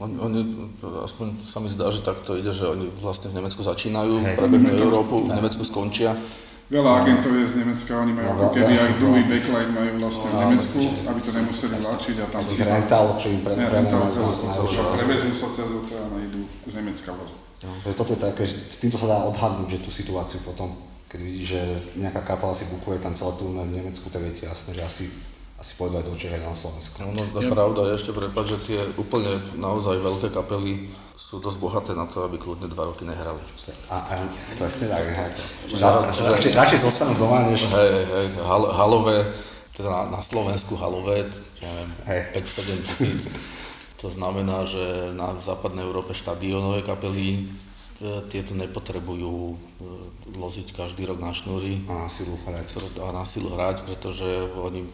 [0.00, 0.40] Oni, oni,
[1.02, 4.36] aspoň sa mi zdá, že takto ide, že oni vlastne v Nemecku začínajú, Hej.
[4.38, 6.14] prebehnú Európu, v Nemecku skončia.
[6.66, 9.70] Veľa agentov je z Nemecka, oni majú No, ako veľa- keby aj veľa- druhý backline
[9.70, 13.54] majú vlastne v Nemecku, aby to nemuseli vláčiť a tam Ich rental, čo im pre,
[13.54, 14.48] Ne, pre, rental pre, cez vlastne
[14.98, 17.40] prevezú sa cez oceán a idú z Nemecka vlastne.
[17.94, 20.74] Toto je také, že s týmto sa dá odhadnúť, že tú situáciu potom,
[21.06, 21.60] keď vidíš, že
[22.02, 25.04] nejaká kapela si bukuje tam celé turné v Nemecku, tak viete jasné, že asi,
[25.56, 26.96] asi aj do Čech aj na Slovensko.
[27.06, 27.80] No, no, pravda.
[27.88, 32.36] Je ešte prepáč, že tie úplne naozaj veľké kapely sú dosť bohaté na to, aby
[32.36, 33.40] kľudne dva roky nehrali.
[33.88, 34.12] A, a
[34.60, 35.30] presne tak, hej.
[35.80, 37.64] Ra- Radšej, zostanú doma, než...
[37.72, 39.24] Hej, hej, hal, halové,
[39.72, 41.24] teda na, na Slovensku halové,
[41.64, 42.20] neviem, Hej.
[42.36, 43.22] 5-7 tisíc.
[44.04, 47.48] To znamená, že na v západnej Európe štadiónové kapely
[47.96, 49.56] t- tieto nepotrebujú e,
[50.36, 52.76] loziť každý rok na šnúry A na silu hrať.
[52.76, 54.84] a na silu hrať, pretože oni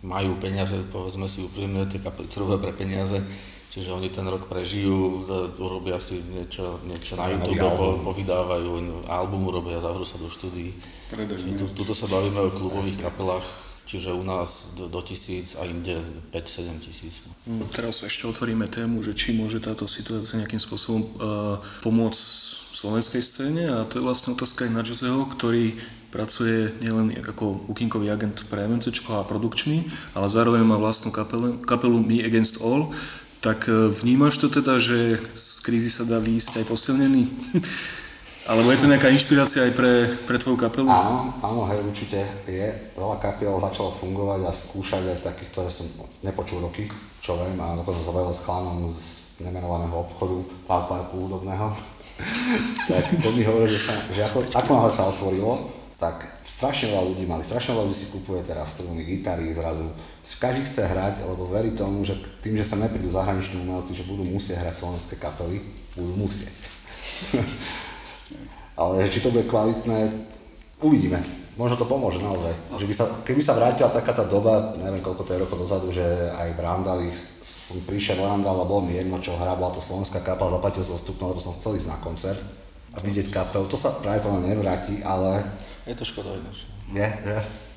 [0.00, 3.20] majú peniaze, povedzme si úprimne, tie kapely pre peniaze,
[3.72, 8.08] čiže oni ten rok prežijú, e, urobia si niečo, niečo na YouTube, po, album.
[8.08, 8.70] povydávajú,
[9.08, 10.72] album urobia, zavrú sa do štúdií.
[11.76, 13.44] Tuto sa bavíme o klubových kapelách,
[13.88, 15.96] čiže u nás do, do tisíc a inde
[16.36, 17.24] 5-7 tisíc.
[17.48, 21.08] Mm, Teraz ešte otvoríme tému, že či môže táto situácia nejakým spôsobom uh,
[21.80, 22.20] pomôcť
[22.76, 25.72] slovenskej scéne a to je vlastne otázka aj na Joseho, ktorý
[26.08, 31.96] pracuje nielen ako bookingový agent pre MNCčko a produkčný, ale zároveň má vlastnú kapelu, kapelu
[32.00, 32.92] Me Against All.
[33.38, 37.22] Tak uh, vnímaš to teda, že z krízy sa dá výjsť aj posilnený?
[38.48, 40.88] Alebo je to nejaká inšpirácia aj pre, pre tvoju kapelu?
[40.88, 42.68] Áno, áno, hej, určite je.
[42.96, 45.84] Veľa kapiel začalo fungovať a skúšať aj takých, ktoré som
[46.24, 46.88] nepočul roky,
[47.20, 51.76] čo viem, a dokonca bavil s klanom z nemenovaného obchodu, Pár Parku údobného.
[52.88, 53.84] tak to mi hovorí, že,
[54.16, 55.68] že ako, ako sa otvorilo,
[56.00, 59.92] tak strašne veľa ľudí mali, strašne veľa ľudí si kupuje teraz struny, gitary zrazu.
[60.36, 62.12] Každý chce hrať, lebo verí tomu, že
[62.44, 65.64] tým, že sa neprídu zahraniční umelci, že budú musieť hrať slovenské kapely,
[65.96, 66.52] budú musieť.
[68.78, 70.28] Ale či to bude kvalitné,
[70.84, 71.18] uvidíme.
[71.58, 72.54] Možno to pomôže naozaj.
[72.78, 75.90] Že by sa, keby sa vrátila taká tá doba, neviem koľko to je rokov dozadu,
[75.90, 77.08] že aj v Randali
[77.42, 80.94] som prišiel do Randala, bolo mi jedno, čo hrá, bola to slovenská kapela, zaplatil som
[80.94, 82.38] vstupnú, lebo som chcel ísť na koncert
[82.94, 83.66] a vidieť kapel.
[83.66, 85.42] To sa práve mňa nevráti, ale
[85.82, 86.70] Je to škoda ináč.
[86.94, 87.67] je, že?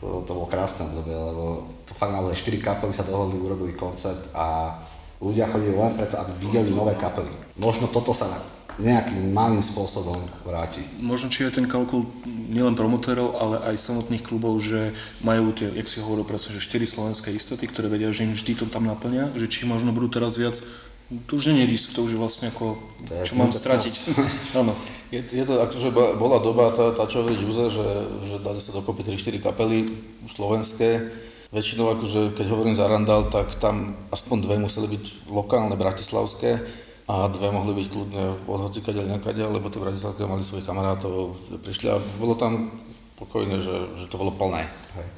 [0.00, 4.28] To, to bolo krásne obdobie, lebo to fakt naozaj 4 kapely sa dohodli, urobili koncert
[4.36, 4.76] a
[5.24, 7.32] ľudia chodili len preto, aby videli nové kapely.
[7.56, 8.28] Možno toto sa
[8.76, 10.84] nejakým malým spôsobom vráti.
[11.00, 14.92] Možno či je ten kalkul nielen promotérov, ale aj samotných klubov, že
[15.24, 18.52] majú tie, jak si hovoril presne, že 4 slovenské istoty, ktoré vedia, že im vždy
[18.52, 20.60] to tam naplňa, že či možno budú teraz viac,
[21.08, 22.76] to už nie je risk, to už je vlastne ako,
[23.08, 23.94] To čo mám stratiť.
[24.60, 24.76] Áno.
[25.14, 27.88] Je, je to akože bo- bola doba, tá, tá čo hovorí Žuze, že,
[28.26, 29.86] že dali sa dokopy 3-4 kapely
[30.26, 31.06] slovenské.
[31.54, 36.58] Väčšinou akože, keď hovorím za Randall, tak tam aspoň dve museli byť lokálne, bratislavské
[37.06, 41.86] a dve mohli byť kľudne od hocikaďa nakaďa, lebo tie bratislavské mali svojich kamarátov, prišli
[41.86, 42.74] a bolo tam
[43.14, 44.66] pokojne, že, že to bolo plné.
[44.98, 45.08] Hej.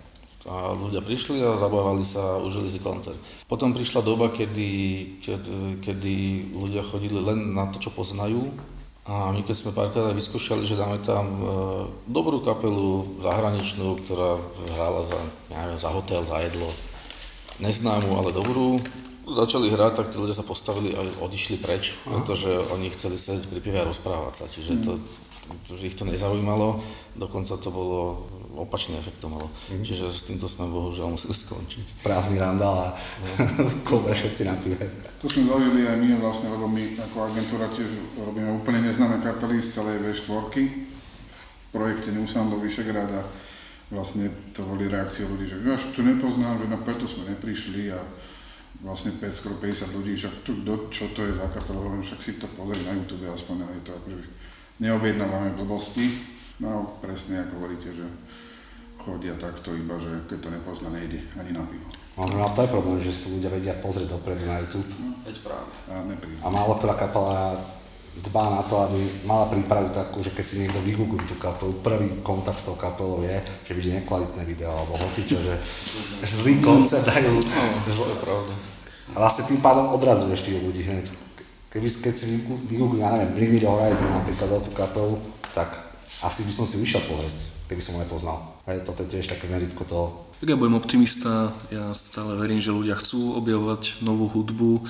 [0.48, 3.16] A ľudia prišli a zabávali sa, užili si koncert.
[3.48, 4.70] Potom prišla doba, kedy,
[5.24, 6.16] kedy, kedy
[6.57, 8.53] ľudia chodili len na to, čo poznajú.
[9.09, 11.44] A my keď sme párkrát aj vyskúšali, že dáme tam e,
[12.12, 14.37] dobrú kapelu zahraničnú, ktorá
[14.77, 16.68] hrála za, ja neviem, za hotel, za jedlo,
[17.57, 18.77] neznámu, ale dobrú,
[19.25, 23.61] začali hrať, tak tí ľudia sa postavili a odišli preč, pretože oni chceli sedieť pri
[23.64, 25.01] pive a rozprávať sa, čiže to,
[25.68, 26.81] že ich to nezaujímalo,
[27.16, 29.48] dokonca to bolo opačný efekt to malo.
[29.70, 32.05] Čiže s týmto sme bohužiaľ museli skončiť.
[32.05, 32.88] Prázdny randál a
[33.70, 34.85] v klube všetci na pive.
[35.22, 39.62] To sme zažili aj my vlastne, lebo my ako agentúra tiež robíme úplne neznáme kapely
[39.62, 43.22] z celej V4 v projekte Newsound do Vyšegrad a
[43.88, 48.01] vlastne to boli reakcie ľudí, že ja tu nepoznám, že no preto sme neprišli a
[48.85, 52.46] vlastne 5, skoro 50 ľudí, kto, čo to je za kapelu, hovorím, však si to
[52.53, 54.22] pozri na YouTube aspoň, ale je to akože
[54.79, 56.07] neobjednávame blbosti,
[56.59, 58.07] no presne ako hovoríte, že
[58.99, 61.87] chodia takto iba, že keď to nepozná, nejde ani na pivo.
[62.19, 64.91] Možno a to je problém, že si ľudia vedia pozrieť dopredu na YouTube
[65.23, 65.71] Veď práve.
[65.87, 66.43] A nepríde.
[66.43, 67.55] a málo ktorá kapela
[68.19, 72.11] dbá na to, aby mala prípravu takú, že keď si niekto vygooglí tú kapelu, prvý
[72.27, 75.55] kontakt s tou kapelou je, že vidí nekvalitné video alebo hocičo, že
[76.43, 77.38] zlý koncert dajú
[77.87, 78.55] To je pravda.
[79.14, 81.07] a vlastne tým pádom odradzuješ tých ľudí hneď.
[81.68, 85.14] Keby, keď si vygooglí, ja neviem, Bring Me The Horizon napríklad veľkú kapelu,
[85.52, 85.68] tak
[86.24, 87.35] asi by som si vyšiel pozrieť,
[87.68, 88.40] keby som ho nepoznal.
[88.64, 90.07] Toto je tiež také meritko toho.
[90.40, 94.87] Tak ja budem optimista, ja stále verím, že ľudia chcú objavovať novú hudbu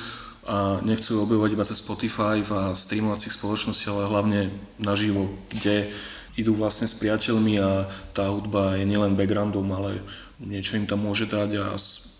[0.46, 4.40] a nechcú objavovať iba cez Spotify a streamovacích spoločností, ale hlavne
[4.78, 5.90] naživo, kde
[6.38, 9.98] idú vlastne s priateľmi a tá hudba je nielen backgroundom, ale
[10.38, 11.66] niečo im tam môže dať a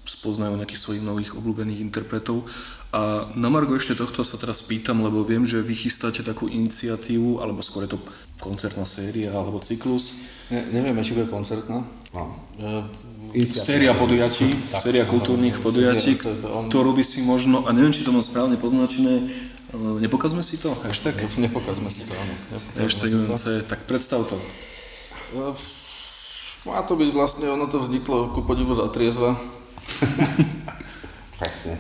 [0.08, 2.48] spoznajú nejakých svojich nových obľúbených interpretov.
[2.88, 7.44] A na Margo ešte tohto sa teraz pýtam, lebo viem, že vy chystáte takú iniciatívu,
[7.44, 8.00] alebo skôr je to
[8.40, 11.84] koncertná séria alebo cyklus, Ne, nevieme, či bude koncertná.
[12.16, 12.24] No.
[12.56, 13.44] E.
[13.52, 15.12] Séria podujatí, Tak, séria áno.
[15.12, 19.28] kultúrnych podujatí, to on- ktorú by si možno, a neviem, či to mám správne poznačené,
[19.68, 20.72] ale nepokazme si to?
[20.88, 21.20] Hashtag?
[21.20, 22.34] Ne, nepokazme si to, áno.
[22.80, 23.28] Hashtag si to.
[23.28, 24.40] UNC, tak predstav to.
[25.36, 25.52] E,
[26.64, 29.36] Má to byť vlastne, ono to vzniklo ku podivu za triezva.
[31.40, 31.74] Presne.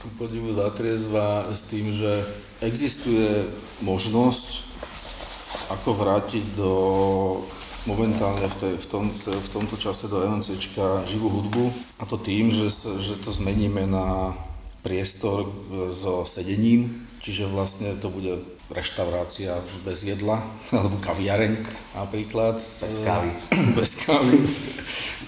[0.00, 2.28] Ku podivu za triezva s tým, že
[2.60, 3.48] existuje
[3.80, 4.64] možnosť
[5.72, 6.72] ako vrátiť do
[7.84, 12.52] momentálne v, tej, v, tom, v tomto čase do MNCčka živú hudbu a to tým,
[12.52, 14.32] že, že to zmeníme na
[14.80, 15.48] priestor e,
[15.92, 18.40] so sedením, čiže vlastne to bude
[18.72, 20.40] reštaurácia bez jedla,
[20.76, 21.60] alebo kaviareň
[21.96, 22.56] napríklad.
[22.60, 23.30] Bez kávy.
[23.80, 24.34] Bez kávy.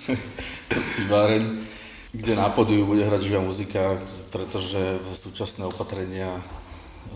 [0.97, 1.76] Piváreň.
[2.13, 3.99] Kde na pódiu bude hrať živá muzika,
[4.31, 6.39] pretože súčasné opatrenia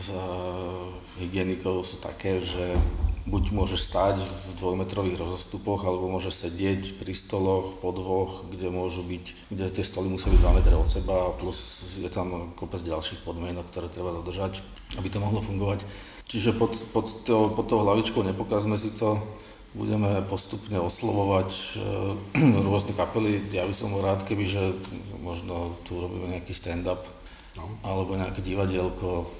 [0.00, 0.14] z
[1.18, 2.78] hygienikov sú také, že
[3.28, 9.04] buď môžeš stáť v dvojmetrových rozostupoch, alebo môže sedieť pri stoloch po dvoch, kde môžu
[9.04, 13.22] byť, kde tie stoly musia byť 2 metre od seba, plus je tam kopec ďalších
[13.22, 14.64] podmienok, ktoré treba dodržať,
[14.96, 15.84] aby to mohlo fungovať.
[16.30, 19.18] Čiže pod, pod, to, pod tou hlavičkou nepokazme si to,
[19.74, 21.62] budeme postupne oslovovať e,
[22.66, 23.42] rôzne kapely.
[23.54, 24.62] Ja by som bol rád, keby, že
[25.22, 27.06] možno tu robíme nejaký stand-up,
[27.54, 27.66] no.
[27.86, 29.30] alebo nejaké divadielko,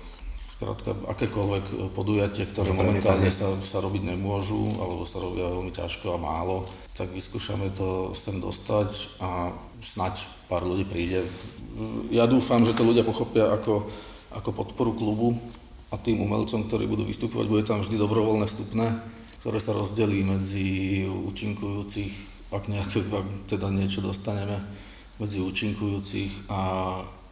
[0.61, 6.21] Skrátka, akékoľvek podujatie, ktoré momentálne sa, sa robiť nemôžu, alebo sa robia veľmi ťažko a
[6.21, 8.93] málo, tak vyskúšame to sem dostať
[9.25, 10.21] a snať
[10.53, 11.25] pár ľudí príde.
[12.12, 13.88] Ja dúfam, že to ľudia pochopia ako,
[14.37, 15.40] ako podporu klubu
[15.88, 19.01] a tým umelcom, ktorí budú vystupovať, bude tam vždy dobrovoľné vstupné,
[19.40, 20.68] ktoré sa rozdelí medzi
[21.09, 22.12] účinkujúcich,
[22.53, 24.61] ak, nejaké, ak teda niečo dostaneme,
[25.16, 26.61] medzi účinkujúcich a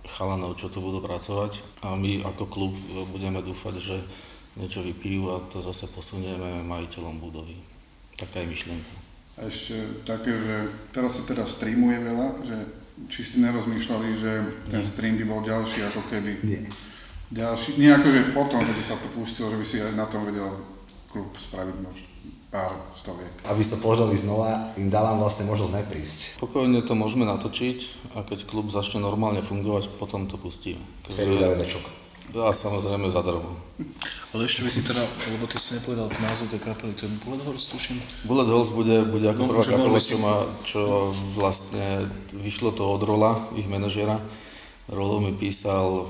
[0.08, 2.72] chalanov, čo tu budú pracovať a my ako klub
[3.12, 3.96] budeme dúfať, že
[4.56, 7.56] niečo vypijú a to zase posunieme majiteľom budovy.
[8.16, 8.94] Taká je myšlienka.
[9.38, 12.56] A ešte také, že teraz sa teda streamuje veľa, že
[13.06, 14.32] či ste nerozmýšľali, že
[14.66, 16.42] ten stream by bol ďalší ako keby...
[16.42, 16.66] Nie.
[17.28, 20.08] Ďalší, nie ako, že potom, že by sa to pustilo, že by si aj na
[20.08, 20.48] tom vedel
[21.08, 22.06] klub spraviť možno
[22.48, 23.32] pár stoviek.
[23.44, 26.18] Aby ste to požadali znova, im dávam vlastne možnosť neprísť.
[26.40, 27.78] Spokojne to môžeme natočiť
[28.16, 30.80] a keď klub začne normálne fungovať, potom to pustíme.
[31.04, 31.80] Keď vedia čo.
[32.28, 33.56] A samozrejme zadarmo.
[34.36, 35.00] Ale ešte by si teda,
[35.32, 37.96] lebo ty si nepovedal ten názov tej kapely, to je Bullet Horse, tuším?
[38.28, 40.80] Bullet Horse bude, bude ako No, prvá že kapela, mohli čo, má, čo
[41.32, 42.04] vlastne
[42.36, 44.20] vyšlo to od Rola, ich manažera.
[44.92, 46.04] Rolo mi písal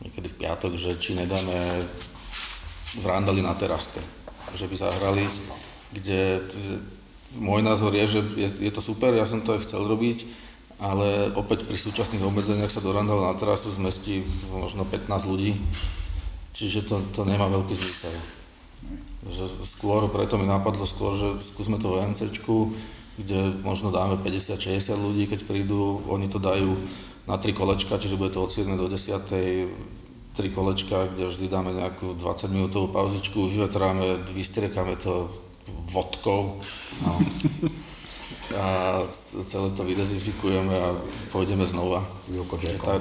[0.00, 1.84] niekedy v piatok, že či nedáme
[2.96, 4.00] v Randali na teraske,
[4.54, 5.24] že by zahrali,
[5.92, 6.44] kde
[7.36, 10.24] môj názor je, že je, je to super, ja som to aj chcel robiť,
[10.78, 15.58] ale opäť pri súčasných obmedzeniach sa do Randala na terasu zmestí možno 15 ľudí,
[16.54, 18.14] čiže to, to nemá veľký zmysel.
[19.28, 22.56] Že skôr, preto mi napadlo skôr, že skúsme to v MCčku,
[23.18, 26.78] kde možno dáme 50-60 ľudí, keď prídu, oni to dajú
[27.26, 29.18] na tri kolečka, čiže bude to od 7 do 10
[30.38, 35.26] tri kolečka, kde vždy dáme nejakú 20 minútovú pauzičku, vyvetráme, vystriekame to
[35.90, 36.62] vodkou
[37.02, 37.12] no.
[38.54, 38.66] a
[39.42, 40.94] celé to vydezinfikujeme a
[41.34, 42.06] pôjdeme znova.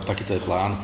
[0.02, 0.82] Takýto je plán.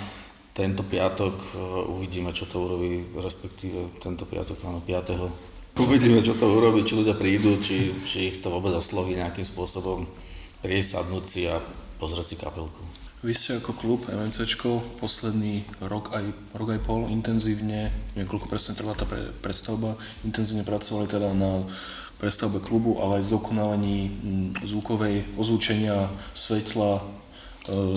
[0.54, 1.50] Tento piatok e,
[1.90, 5.82] uvidíme, čo to urobí, respektíve tento piatok, áno, 5.
[5.82, 10.06] Uvidíme, čo to urobí, či ľudia prídu, či, či ich to vôbec osloví nejakým spôsobom,
[10.62, 11.58] prísť, sadnúť si a
[11.98, 12.93] pozrieť si kapelku.
[13.24, 17.88] Vy ste ako klub MNCčko posledný rok aj, rok aj pol intenzívne,
[18.20, 19.96] niekoľko presne trvá tá pre, predstavba,
[20.28, 21.64] intenzívne pracovali teda na
[22.20, 27.04] prestavbe klubu, ale aj zdokonalení mm, zvukovej ozvučenia, svetla, e,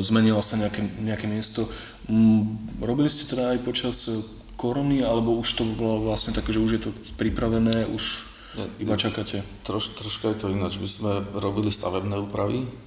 [0.06, 1.66] zmenilo sa nejaké, nejaké miesto.
[2.06, 4.06] Mm, Robili ste teda aj počas
[4.54, 8.30] korony, alebo už to bolo vlastne také, že už je to pripravené, už
[8.78, 9.42] iba čakáte?
[9.66, 10.78] Troš, troška je to ináč.
[10.78, 12.85] My sme robili stavebné úpravy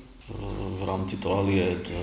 [0.79, 1.95] v rámci toaliet, e,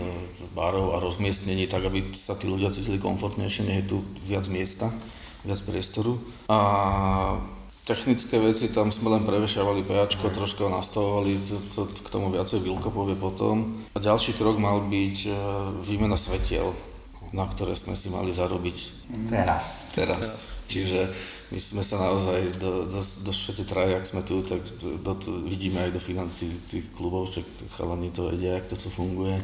[0.54, 4.90] barov a rozmiestnení, tak aby sa tí ľudia cítili komfortnejšie, nie je tu viac miesta,
[5.46, 6.18] viac priestoru.
[6.50, 6.58] A
[7.86, 12.58] technické veci, tam sme len prevešavali PAčko, troška ho nastavovali, to, to, k tomu viacej
[12.58, 13.86] Vilko povie potom.
[13.94, 15.30] A ďalší krok mal byť e,
[15.86, 16.74] výmena svetiel,
[17.30, 19.92] na ktoré sme si mali zarobiť Teraz.
[19.94, 20.18] teraz.
[20.18, 20.42] Teraz.
[20.66, 21.00] Čiže
[21.46, 25.14] my sme sa naozaj, do, do, do všetci traja, ak sme tu, tak do, do,
[25.46, 27.46] vidíme aj do financí tých klubov, však
[27.78, 29.38] chalani to vedia, jak to tu funguje.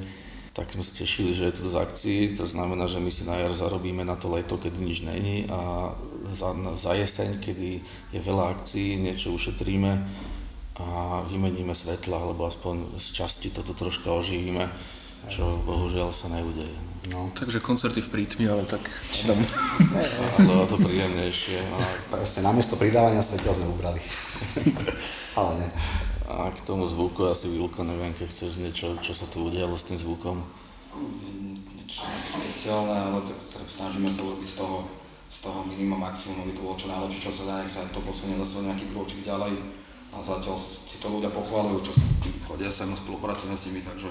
[0.53, 3.41] Tak sme sa tešili, že je to dosť akcií, to znamená, že my si na
[3.41, 5.95] jar zarobíme na to leto, kedy nič není a
[6.29, 7.81] za, za jeseň, kedy
[8.13, 9.93] je veľa akcií, niečo ušetríme
[10.83, 10.87] a
[11.31, 14.69] vymeníme svetla, alebo aspoň z časti toto troška oživíme,
[15.29, 16.93] čo bohužiaľ sa neudeje.
[17.11, 18.87] No, Takže koncerty v prítmi, ale tak
[19.27, 19.43] Adam.
[20.39, 21.59] Ale o to príjemnejšie.
[21.59, 21.79] A
[22.15, 23.99] presne, namiesto pridávania svetiel sme ubrali.
[25.39, 25.71] Ale nie.
[26.31, 29.91] A k tomu zvuku asi Vilko, neviem, keď chceš niečo, čo sa tu udialo s
[29.91, 30.47] tým zvukom.
[31.75, 34.87] nič špeciálne, ale tak snažíme sa urobiť z toho,
[35.27, 37.99] z toho minimum maximum, aby to bolo čo najlepšie, čo sa dá, nech sa to
[38.07, 39.59] posunie zase nejaký krôčik ďalej.
[40.13, 41.93] A zatiaľ si to ľudia pochválujú, čo
[42.47, 44.09] chodia sem a spolupracujeme s nimi, takže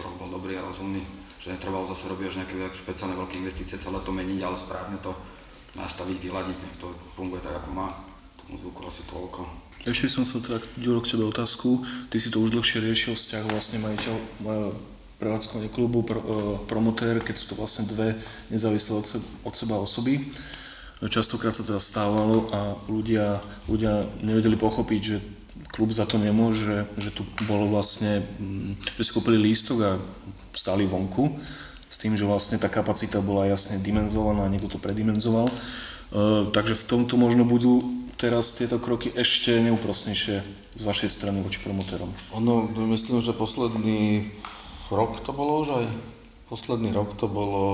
[0.00, 1.02] rok bol dobrý a rozumný,
[1.40, 5.12] že netrvalo zase robiť až nejaké špeciálne veľké investície, celé to meniť, ale správne to
[5.76, 7.88] nastaviť, vyladiť, nech to funguje tak, ako má.
[8.40, 9.40] Tomu zvuku asi toľko.
[9.86, 11.84] Ešte som chcel teda, Ďuro, k tebe otázku.
[12.10, 14.24] Ty si to už dlhšie riešil, vzťah vlastne majiteľ e,
[15.20, 16.26] prevádzkovanie klubu, pro, e,
[16.66, 18.18] promotér, keď sú to vlastne dve
[18.50, 20.32] nezávislé od, seba, od seba osoby.
[20.96, 23.36] Častokrát sa teda stávalo a ľudia,
[23.68, 25.20] ľudia nevedeli pochopiť, že
[25.72, 29.90] klub za to nemôže, že tu bolo vlastne, mm, že si kúpili lístok a
[30.56, 31.36] stáli vonku
[31.86, 35.46] s tým, že vlastne tá kapacita bola jasne dimenzovaná, niekto to predimenzoval.
[36.06, 37.82] Uh, takže v tomto možno budú
[38.16, 40.36] teraz tieto kroky ešte neúprostnejšie
[40.76, 42.08] z vašej strany voči promotérom.
[42.32, 44.32] Ono, myslím, že posledný
[44.88, 45.86] rok to bolo už aj.
[46.46, 47.64] Posledný rok to bolo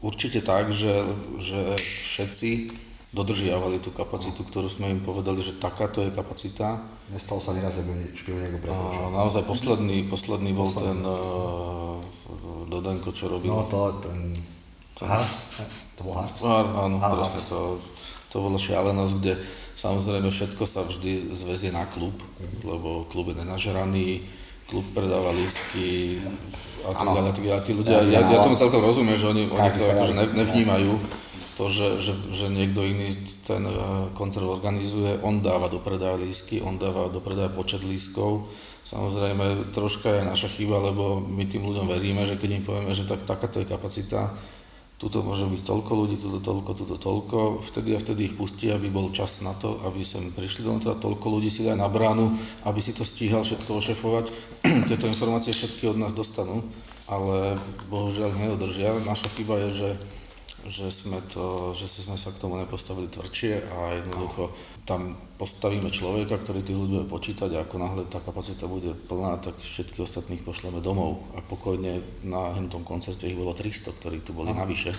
[0.00, 1.02] určite tak, že,
[1.42, 2.50] že všetci
[3.12, 6.80] dodržiavali tú kapacitu, ktorú sme im povedali, že takáto je kapacita.
[7.12, 9.12] Nestalo sa neraz, že by niekto prekročil.
[9.12, 10.88] Naozaj posledný, posledný bol posledný.
[10.88, 12.00] ten uh,
[12.72, 13.52] Dodenko, čo robil.
[13.52, 14.32] No to, ten
[15.04, 15.28] Harc?
[16.00, 16.40] To bol Harc?
[16.40, 17.60] Áno, áno presne, to,
[18.32, 19.32] to bolo šialenosť, kde
[19.76, 22.64] samozrejme všetko sa vždy zväzie na klub, mm-hmm.
[22.64, 24.24] lebo klub je nenažraný,
[24.72, 26.16] klub predáva lístky
[26.88, 27.64] a tak ďalej, a tak ďalej.
[27.68, 30.92] Tí ľudia, ja, ja tomu celkom rozumiem, že oni, oni to akože ne, nevnímajú,
[31.62, 33.14] to, že, že, že niekto iný
[33.46, 33.74] ten e,
[34.18, 38.50] koncert organizuje, on dáva do predaja lístky, on dáva do predaja počet lístkov.
[38.82, 43.06] Samozrejme, troška je naša chyba, lebo my tým ľuďom veríme, že keď im povieme, že
[43.06, 44.34] tak, takáto je kapacita,
[44.98, 48.90] tuto môže byť toľko ľudí, tuto toľko, tuto toľko, vtedy a vtedy ich pustí, aby
[48.90, 52.34] bol čas na to, aby sem prišli do teda toľko ľudí si dá na bránu,
[52.66, 54.26] aby si to stíhal všetko ošefovať.
[54.90, 56.66] Tieto informácie všetky od nás dostanú,
[57.06, 57.54] ale
[57.86, 58.98] bohužiaľ neodržia.
[59.06, 59.90] Naša chyba je, že
[60.70, 64.54] že sme, to, že sme sa k tomu nepostavili tvrdšie a jednoducho
[64.86, 69.42] tam postavíme človeka, ktorý tých ľudí bude počítať a ako náhle tá kapacita bude plná,
[69.42, 74.34] tak všetky ostatných pošleme domov a pokojne na tom koncerte ich bolo 300, ktorí tu
[74.34, 74.94] boli navyše,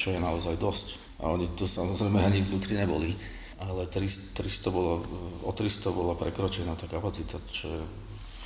[0.00, 0.86] čo je naozaj dosť.
[1.24, 3.12] A oni tu samozrejme ani vnútri neboli,
[3.60, 5.00] ale 300, 300 bolo,
[5.44, 7.82] o 300 bola prekročená tá kapacita, čo je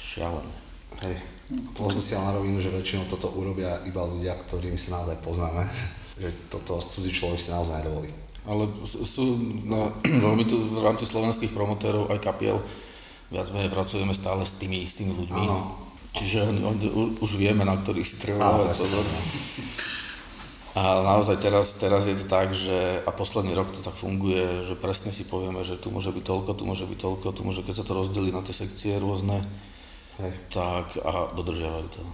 [0.00, 0.54] šialené.
[1.02, 1.16] Hej,
[1.72, 5.64] povedzme si ale na rovinu, že väčšinou toto urobia iba ľudia, ktorými sa naozaj poznáme
[6.20, 8.10] že toto cudzí človek si naozaj nedovolí.
[8.42, 9.94] Ale sú, no,
[10.38, 12.58] my tu v rámci slovenských promotérov aj kapiel
[13.32, 15.44] viac menej pracujeme stále s tými istými ľuďmi.
[15.48, 15.72] Ano.
[16.12, 16.76] Čiže on, on,
[17.24, 19.04] už vieme, na ktorých si treba dávať pozor.
[20.72, 24.76] A naozaj teraz, teraz je to tak, že a posledný rok to tak funguje, že
[24.76, 27.74] presne si povieme, že tu môže byť toľko, tu môže byť toľko, tu môže, keď
[27.80, 29.44] sa to rozdelí na tie sekcie rôzne,
[30.20, 30.32] Hej.
[30.52, 32.04] tak a dodržiavajú to.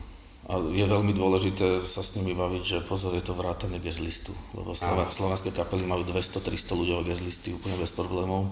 [0.48, 4.32] A je veľmi dôležité sa s nimi baviť, že pozor, je to vrátane guest listu,
[4.56, 8.48] lebo Slova, slovenské kapely majú 200-300 ľudí guest listy úplne bez problémov,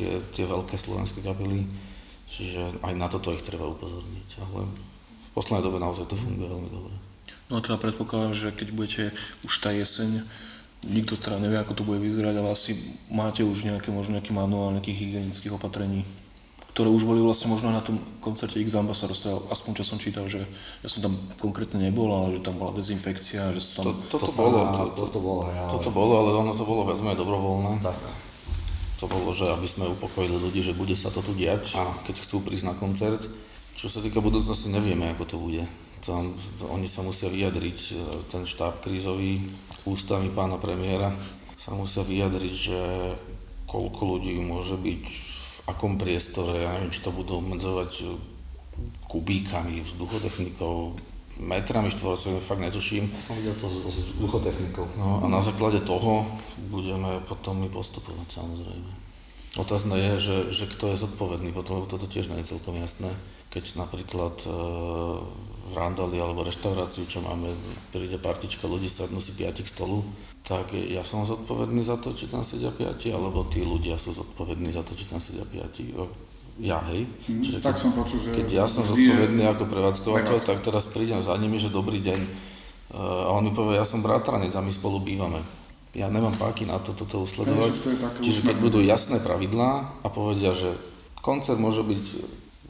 [0.00, 1.68] tie, tie veľké slovenské kapely,
[2.24, 4.28] čiže aj na toto ich treba upozorniť.
[4.48, 6.96] Ale v poslednej dobe naozaj to funguje veľmi dobre.
[7.52, 9.04] No a teda predpokladám, že keď budete
[9.44, 10.24] už tá jeseň,
[10.88, 14.72] nikto teda nevie, ako to bude vyzerať, ale asi máte už nejaké, možno nejaký manuál
[14.72, 16.08] nejakých hygienických opatrení
[16.76, 20.44] ktoré už boli vlastne možno na tom koncerte X Ambassadors, aspoň čo som čítal, že
[20.84, 23.84] ja som tam konkrétne nebol, ale že tam bola dezinfekcia, že som tam...
[24.12, 25.72] To, toto, to bolo, to, to, toto bolo, ja, ale...
[25.72, 27.80] toto bolo, ale ono to bolo viac menej dobrovoľné.
[27.80, 27.96] Tak.
[29.00, 31.88] To bolo, že aby sme upokojili ľudí, že bude sa to tu diať, a.
[32.04, 33.24] keď chcú prísť na koncert.
[33.72, 35.64] Čo sa týka budúcnosti, nevieme, ako to bude.
[36.04, 37.92] Tam, to, oni sa musia vyjadriť, e,
[38.28, 39.40] ten štáb krízový
[39.88, 41.08] ústami pána premiéra
[41.56, 42.80] sa musia vyjadriť, že
[43.64, 45.25] koľko ľudí môže byť
[45.66, 48.04] akom priestore, ja neviem, či to budú obmedzovať e,
[49.10, 50.94] kubíkami, vzduchotechnikou,
[51.42, 53.04] metrami štvorcovými, fakt netuším.
[53.12, 54.86] Ja som videl to s, s vzduchotechnikou.
[54.96, 56.24] No a na základe toho
[56.70, 59.05] budeme potom my postupovať samozrejme.
[59.56, 63.08] Otázne je, že, že kto je zodpovedný potom, lebo toto tiež nie je celkom jasné.
[63.48, 64.48] Keď napríklad e,
[65.66, 67.48] v Randali alebo reštauráciu, čo máme,
[67.88, 70.04] príde partička ľudí, sadnú si piati k stolu,
[70.44, 74.70] tak ja som zodpovedný za to, či tam sedia piati, alebo tí ľudia sú zodpovední
[74.76, 75.88] za to, či tam sedia piati.
[76.60, 77.08] Ja, hej.
[77.24, 79.52] Mm, Čiže tak keď, som počul, že keď ja som zodpovedný je...
[79.56, 82.20] ako prevádzkovateľ, tak teraz prídem za nimi, že dobrý deň.
[82.92, 85.40] Uh, a on mi povie, ja som bratranec a my spolu bývame.
[85.96, 87.72] Ja nemám páky na to, toto usledovať.
[87.80, 90.76] To Čiže keď budú jasné pravidlá a povedia, že
[91.24, 92.04] koncert môže byť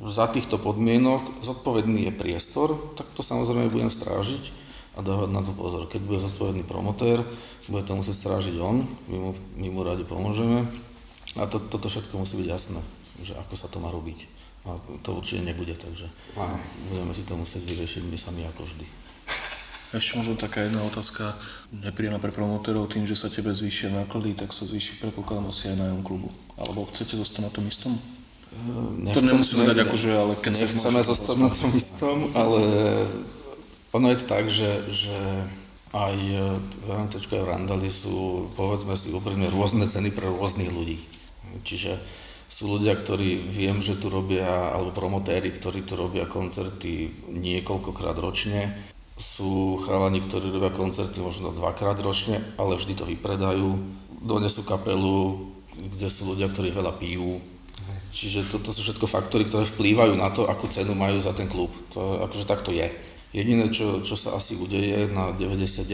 [0.07, 4.55] za týchto podmienok, zodpovedný je priestor, tak to samozrejme budem strážiť
[4.95, 5.91] a dávať na to pozor.
[5.91, 7.27] Keď bude zodpovedný promotér,
[7.67, 10.63] bude to musieť strážiť on, my mu, my mu radi pomôžeme
[11.37, 12.81] a to, toto všetko musí byť jasné,
[13.21, 14.47] že ako sa to má robiť.
[14.67, 16.59] A to určite nebude, takže Aha.
[16.91, 18.87] budeme si to musieť vyriešiť my sami ako vždy.
[19.95, 21.39] Ešte možno taká jedna otázka,
[21.71, 25.79] nepríjemná pre promotérov, tým, že sa tebe zvýšia náklady, tak sa zvýši predpokladám asi aj
[25.79, 26.29] nájom klubu.
[26.59, 27.95] Alebo chcete zostať na tom istom?
[28.99, 32.61] Nechcem, to nemusíme dať akože, ale keď Nechceme zostať na tom istom, ale
[33.93, 35.19] ono je to tak, že, že
[35.95, 36.15] aj
[36.85, 40.99] VMT a Randali sú, povedzme si úprimne, rôzne ceny pre rôznych ľudí.
[41.63, 41.97] Čiže
[42.47, 48.73] sú ľudia, ktorí viem, že tu robia, alebo promotéri, ktorí tu robia koncerty niekoľkokrát ročne.
[49.17, 53.81] Sú chalani, ktorí robia koncerty možno dvakrát ročne, ale vždy to vypredajú.
[54.21, 57.41] Donesú kapelu, kde sú ľudia, ktorí veľa pijú,
[58.17, 61.69] Čiže toto sú všetko faktory, ktoré vplývajú na to, akú cenu majú za ten klub.
[61.93, 62.89] To akože takto je.
[63.37, 65.85] Jediné, čo, čo sa asi udeje na 99%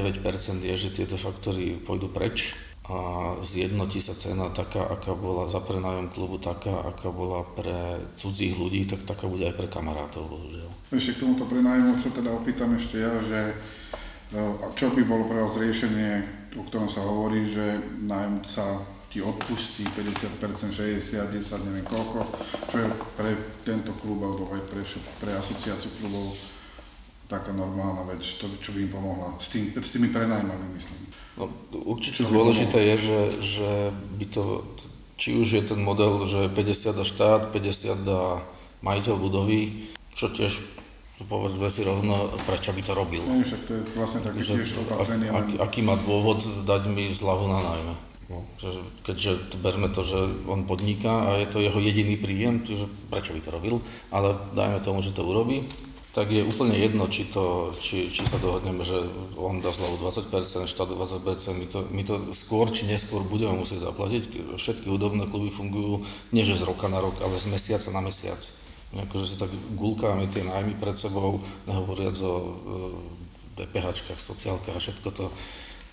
[0.63, 2.99] je, že tieto faktory pôjdu preč a
[3.39, 8.91] zjednotí sa cena taká, aká bola za prenájom klubu, taká, aká bola pre cudzích ľudí,
[8.91, 10.71] tak taká bude aj pre kamarátov, bohužiaľ.
[10.91, 13.55] Ešte k tomuto prenájmu sa teda opýtam ešte ja, že
[14.35, 16.25] a čo by bolo pre vás riešenie,
[16.59, 18.81] o ktorom sa hovorí, že nájomca
[19.13, 20.41] ti odpustí 50%,
[20.73, 22.25] 60, 10, neviem koľko,
[22.73, 24.81] čo je pre tento klub alebo aj pre,
[25.21, 26.33] pre asociáciu klubov
[27.29, 29.37] taká normálna vec, čo, čo by im pomohla.
[29.37, 31.12] S, tým, s tými prenajmami, myslím.
[31.43, 31.51] No,
[31.83, 34.63] určite dôležité je, že, že by to,
[35.19, 38.39] či už je ten model, že 50 dá štát, 50 dá
[38.87, 40.55] majiteľ budovy, čo tiež
[41.27, 43.23] povedzme si rovno, prečo by to robil.
[43.23, 45.29] Nie, však to je vlastne také Že, tiež opatrenie.
[45.31, 47.95] ak, aký má dôvod dať mi zľavu na nájme.
[48.31, 48.39] No.
[48.59, 48.71] Že,
[49.07, 49.31] keďže
[49.61, 50.19] berme to, že
[50.49, 53.75] on podniká a je to jeho jediný príjem, čiže prečo by to robil,
[54.11, 55.63] ale dajme tomu, že to urobí,
[56.13, 59.01] tak je úplne jedno, či, to, či, či sa dohodneme, že
[59.41, 63.89] on dá zľavu 20%, štát 20%, my to, my to skôr či neskôr budeme musieť
[63.89, 64.53] zaplatiť.
[64.61, 66.05] Všetky hudobné kluby fungujú
[66.37, 68.45] nie že z roka na rok, ale z mesiaca na mesiac.
[68.93, 72.51] Akože si tak gulkáme tie nájmy pred sebou, nehovoriac o e,
[73.57, 75.33] DPHčkách, sociálkach a všetko to,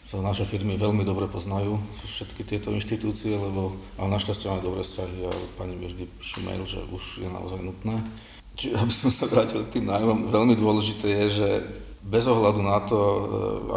[0.09, 5.29] sa naše firmy veľmi dobre poznajú, všetky tieto inštitúcie, lebo ale našťastie máme dobré vzťahy
[5.29, 8.01] a pani mi vždy píšu mail, že už je naozaj nutné.
[8.59, 11.49] Čiže aby sme sa vrátili k tým nájmom, veľmi dôležité je, že
[12.03, 13.21] bez ohľadu na to, e,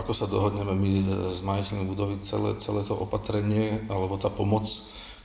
[0.03, 4.66] ako sa dohodneme my e, s majiteľmi budovy, celé, celé to opatrenie alebo tá pomoc,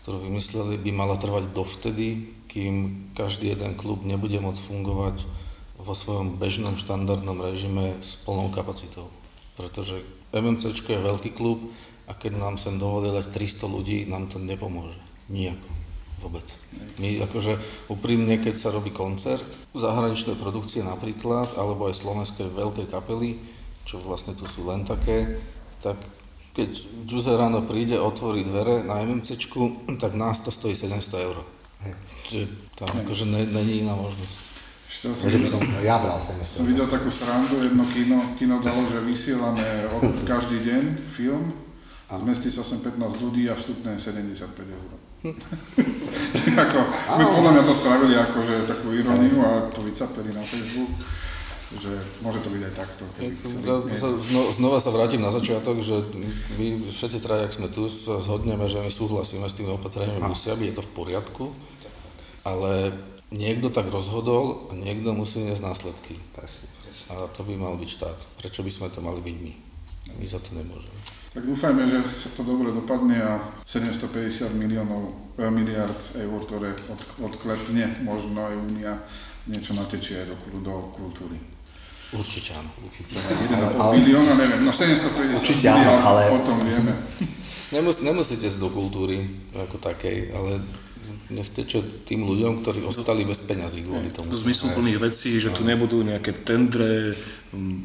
[0.05, 5.25] ktorú vymysleli, by mala trvať dovtedy, kým každý jeden klub nebude môcť fungovať
[5.81, 9.09] vo svojom bežnom štandardnom režime s plnou kapacitou.
[9.57, 11.65] Pretože MMC je veľký klub
[12.05, 14.97] a keď nám sem dovolia dať 300 ľudí, nám to nepomôže.
[15.33, 15.69] Nijako.
[16.17, 16.45] Vôbec.
[16.97, 17.53] My akože
[17.87, 23.37] úprimne, keď sa robí koncert, zahraničné produkcie napríklad, alebo aj slovenské veľké kapely,
[23.85, 25.37] čo vlastne tu sú len také,
[25.79, 25.95] tak
[26.51, 26.69] keď
[27.05, 29.61] Giuse ráno príde, otvorí dvere na MMCčku,
[30.01, 31.37] tak nás to stojí 700 eur.
[32.27, 34.37] Čiže tam akože ne- není iná možnosť.
[35.05, 36.71] To som Takže by videl- som ja bral Som 700.
[36.73, 39.61] videl takú srandu, jedno kino, kino dalo, že vysielame
[39.93, 41.53] od každý deň film
[42.09, 44.89] a zmestí sa sem 15 ľudí a vstupné je 75 eur.
[46.63, 46.77] Ako,
[47.17, 50.91] my podľa mňa to spravili ako, že takú iróniu a to vycapeli na Facebook,
[51.77, 51.91] že
[52.23, 53.03] môže to byť aj takto.
[53.11, 53.63] chceli.
[53.67, 55.99] Ja sa, zno, znova sa vrátim na začiatok, že
[56.55, 60.55] my všetci traja, ak sme tu, sa zhodneme, že my súhlasíme s tými opatreniami, musia
[60.55, 61.45] byť, je to v poriadku,
[62.47, 62.95] ale
[63.31, 66.15] niekto tak rozhodol a niekto musí niesť následky.
[67.07, 68.19] A to by mal byť štát.
[68.39, 69.53] Prečo by sme to mali byť my?
[70.19, 71.16] My za to nemôžeme.
[71.37, 76.97] Tak dúfajme, že sa to dobre dopadne a 750 miliónov, eh, miliard eur, ktoré od,
[77.29, 78.97] odklepne možno aj Únia,
[79.45, 81.37] niečo natečie aj do, do kultúry.
[82.09, 82.73] Určite áno.
[82.81, 86.93] 1,5 ale- milióna, neviem, no 750 Určite áno, miliard, ale- o tom vieme.
[87.69, 90.57] Nemus, nemusíte ísť do kultúry ako takej, ale
[91.29, 94.33] nechte čo tým ľuďom, ktorí ostali bez peňazí kvôli tomu.
[94.33, 97.13] Do zmysluplných vecí, že tu nebudú nejaké tendre,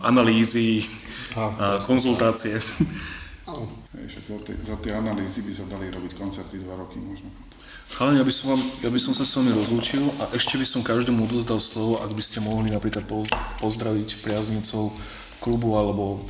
[0.00, 0.88] analýzy
[1.36, 2.56] a konzultácie.
[2.56, 3.21] Vieš,
[4.46, 7.30] tie, za tie analýzy by sa dali robiť koncerty dva roky možno.
[7.92, 10.64] Chalani, ja by, som vám, ja by som sa s vami rozlúčil a ešte by
[10.64, 13.28] som každému odozdal slovo, ak by ste mohli napríklad poz-
[13.60, 14.96] pozdraviť priaznicov
[15.44, 16.24] klubu alebo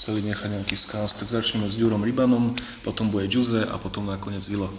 [0.00, 4.40] chceli nechať nejaký skaz, tak začneme s Jurom Rybanom, potom bude Giuse a potom nakoniec
[4.48, 4.72] Vilo.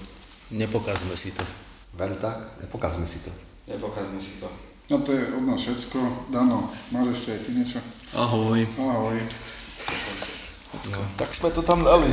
[0.50, 1.46] Nepokazme si to.
[1.94, 2.58] Veru tak?
[2.58, 3.32] Nepokazme si to.
[3.70, 4.50] Nepokazme si to.
[4.90, 6.28] No to je od nás všetko.
[6.34, 7.80] Dano, máš ešte aj ty niečo?
[8.18, 8.66] Ahoj.
[8.76, 9.22] Ahoj.
[10.72, 12.12] No, tak sme to tam dali.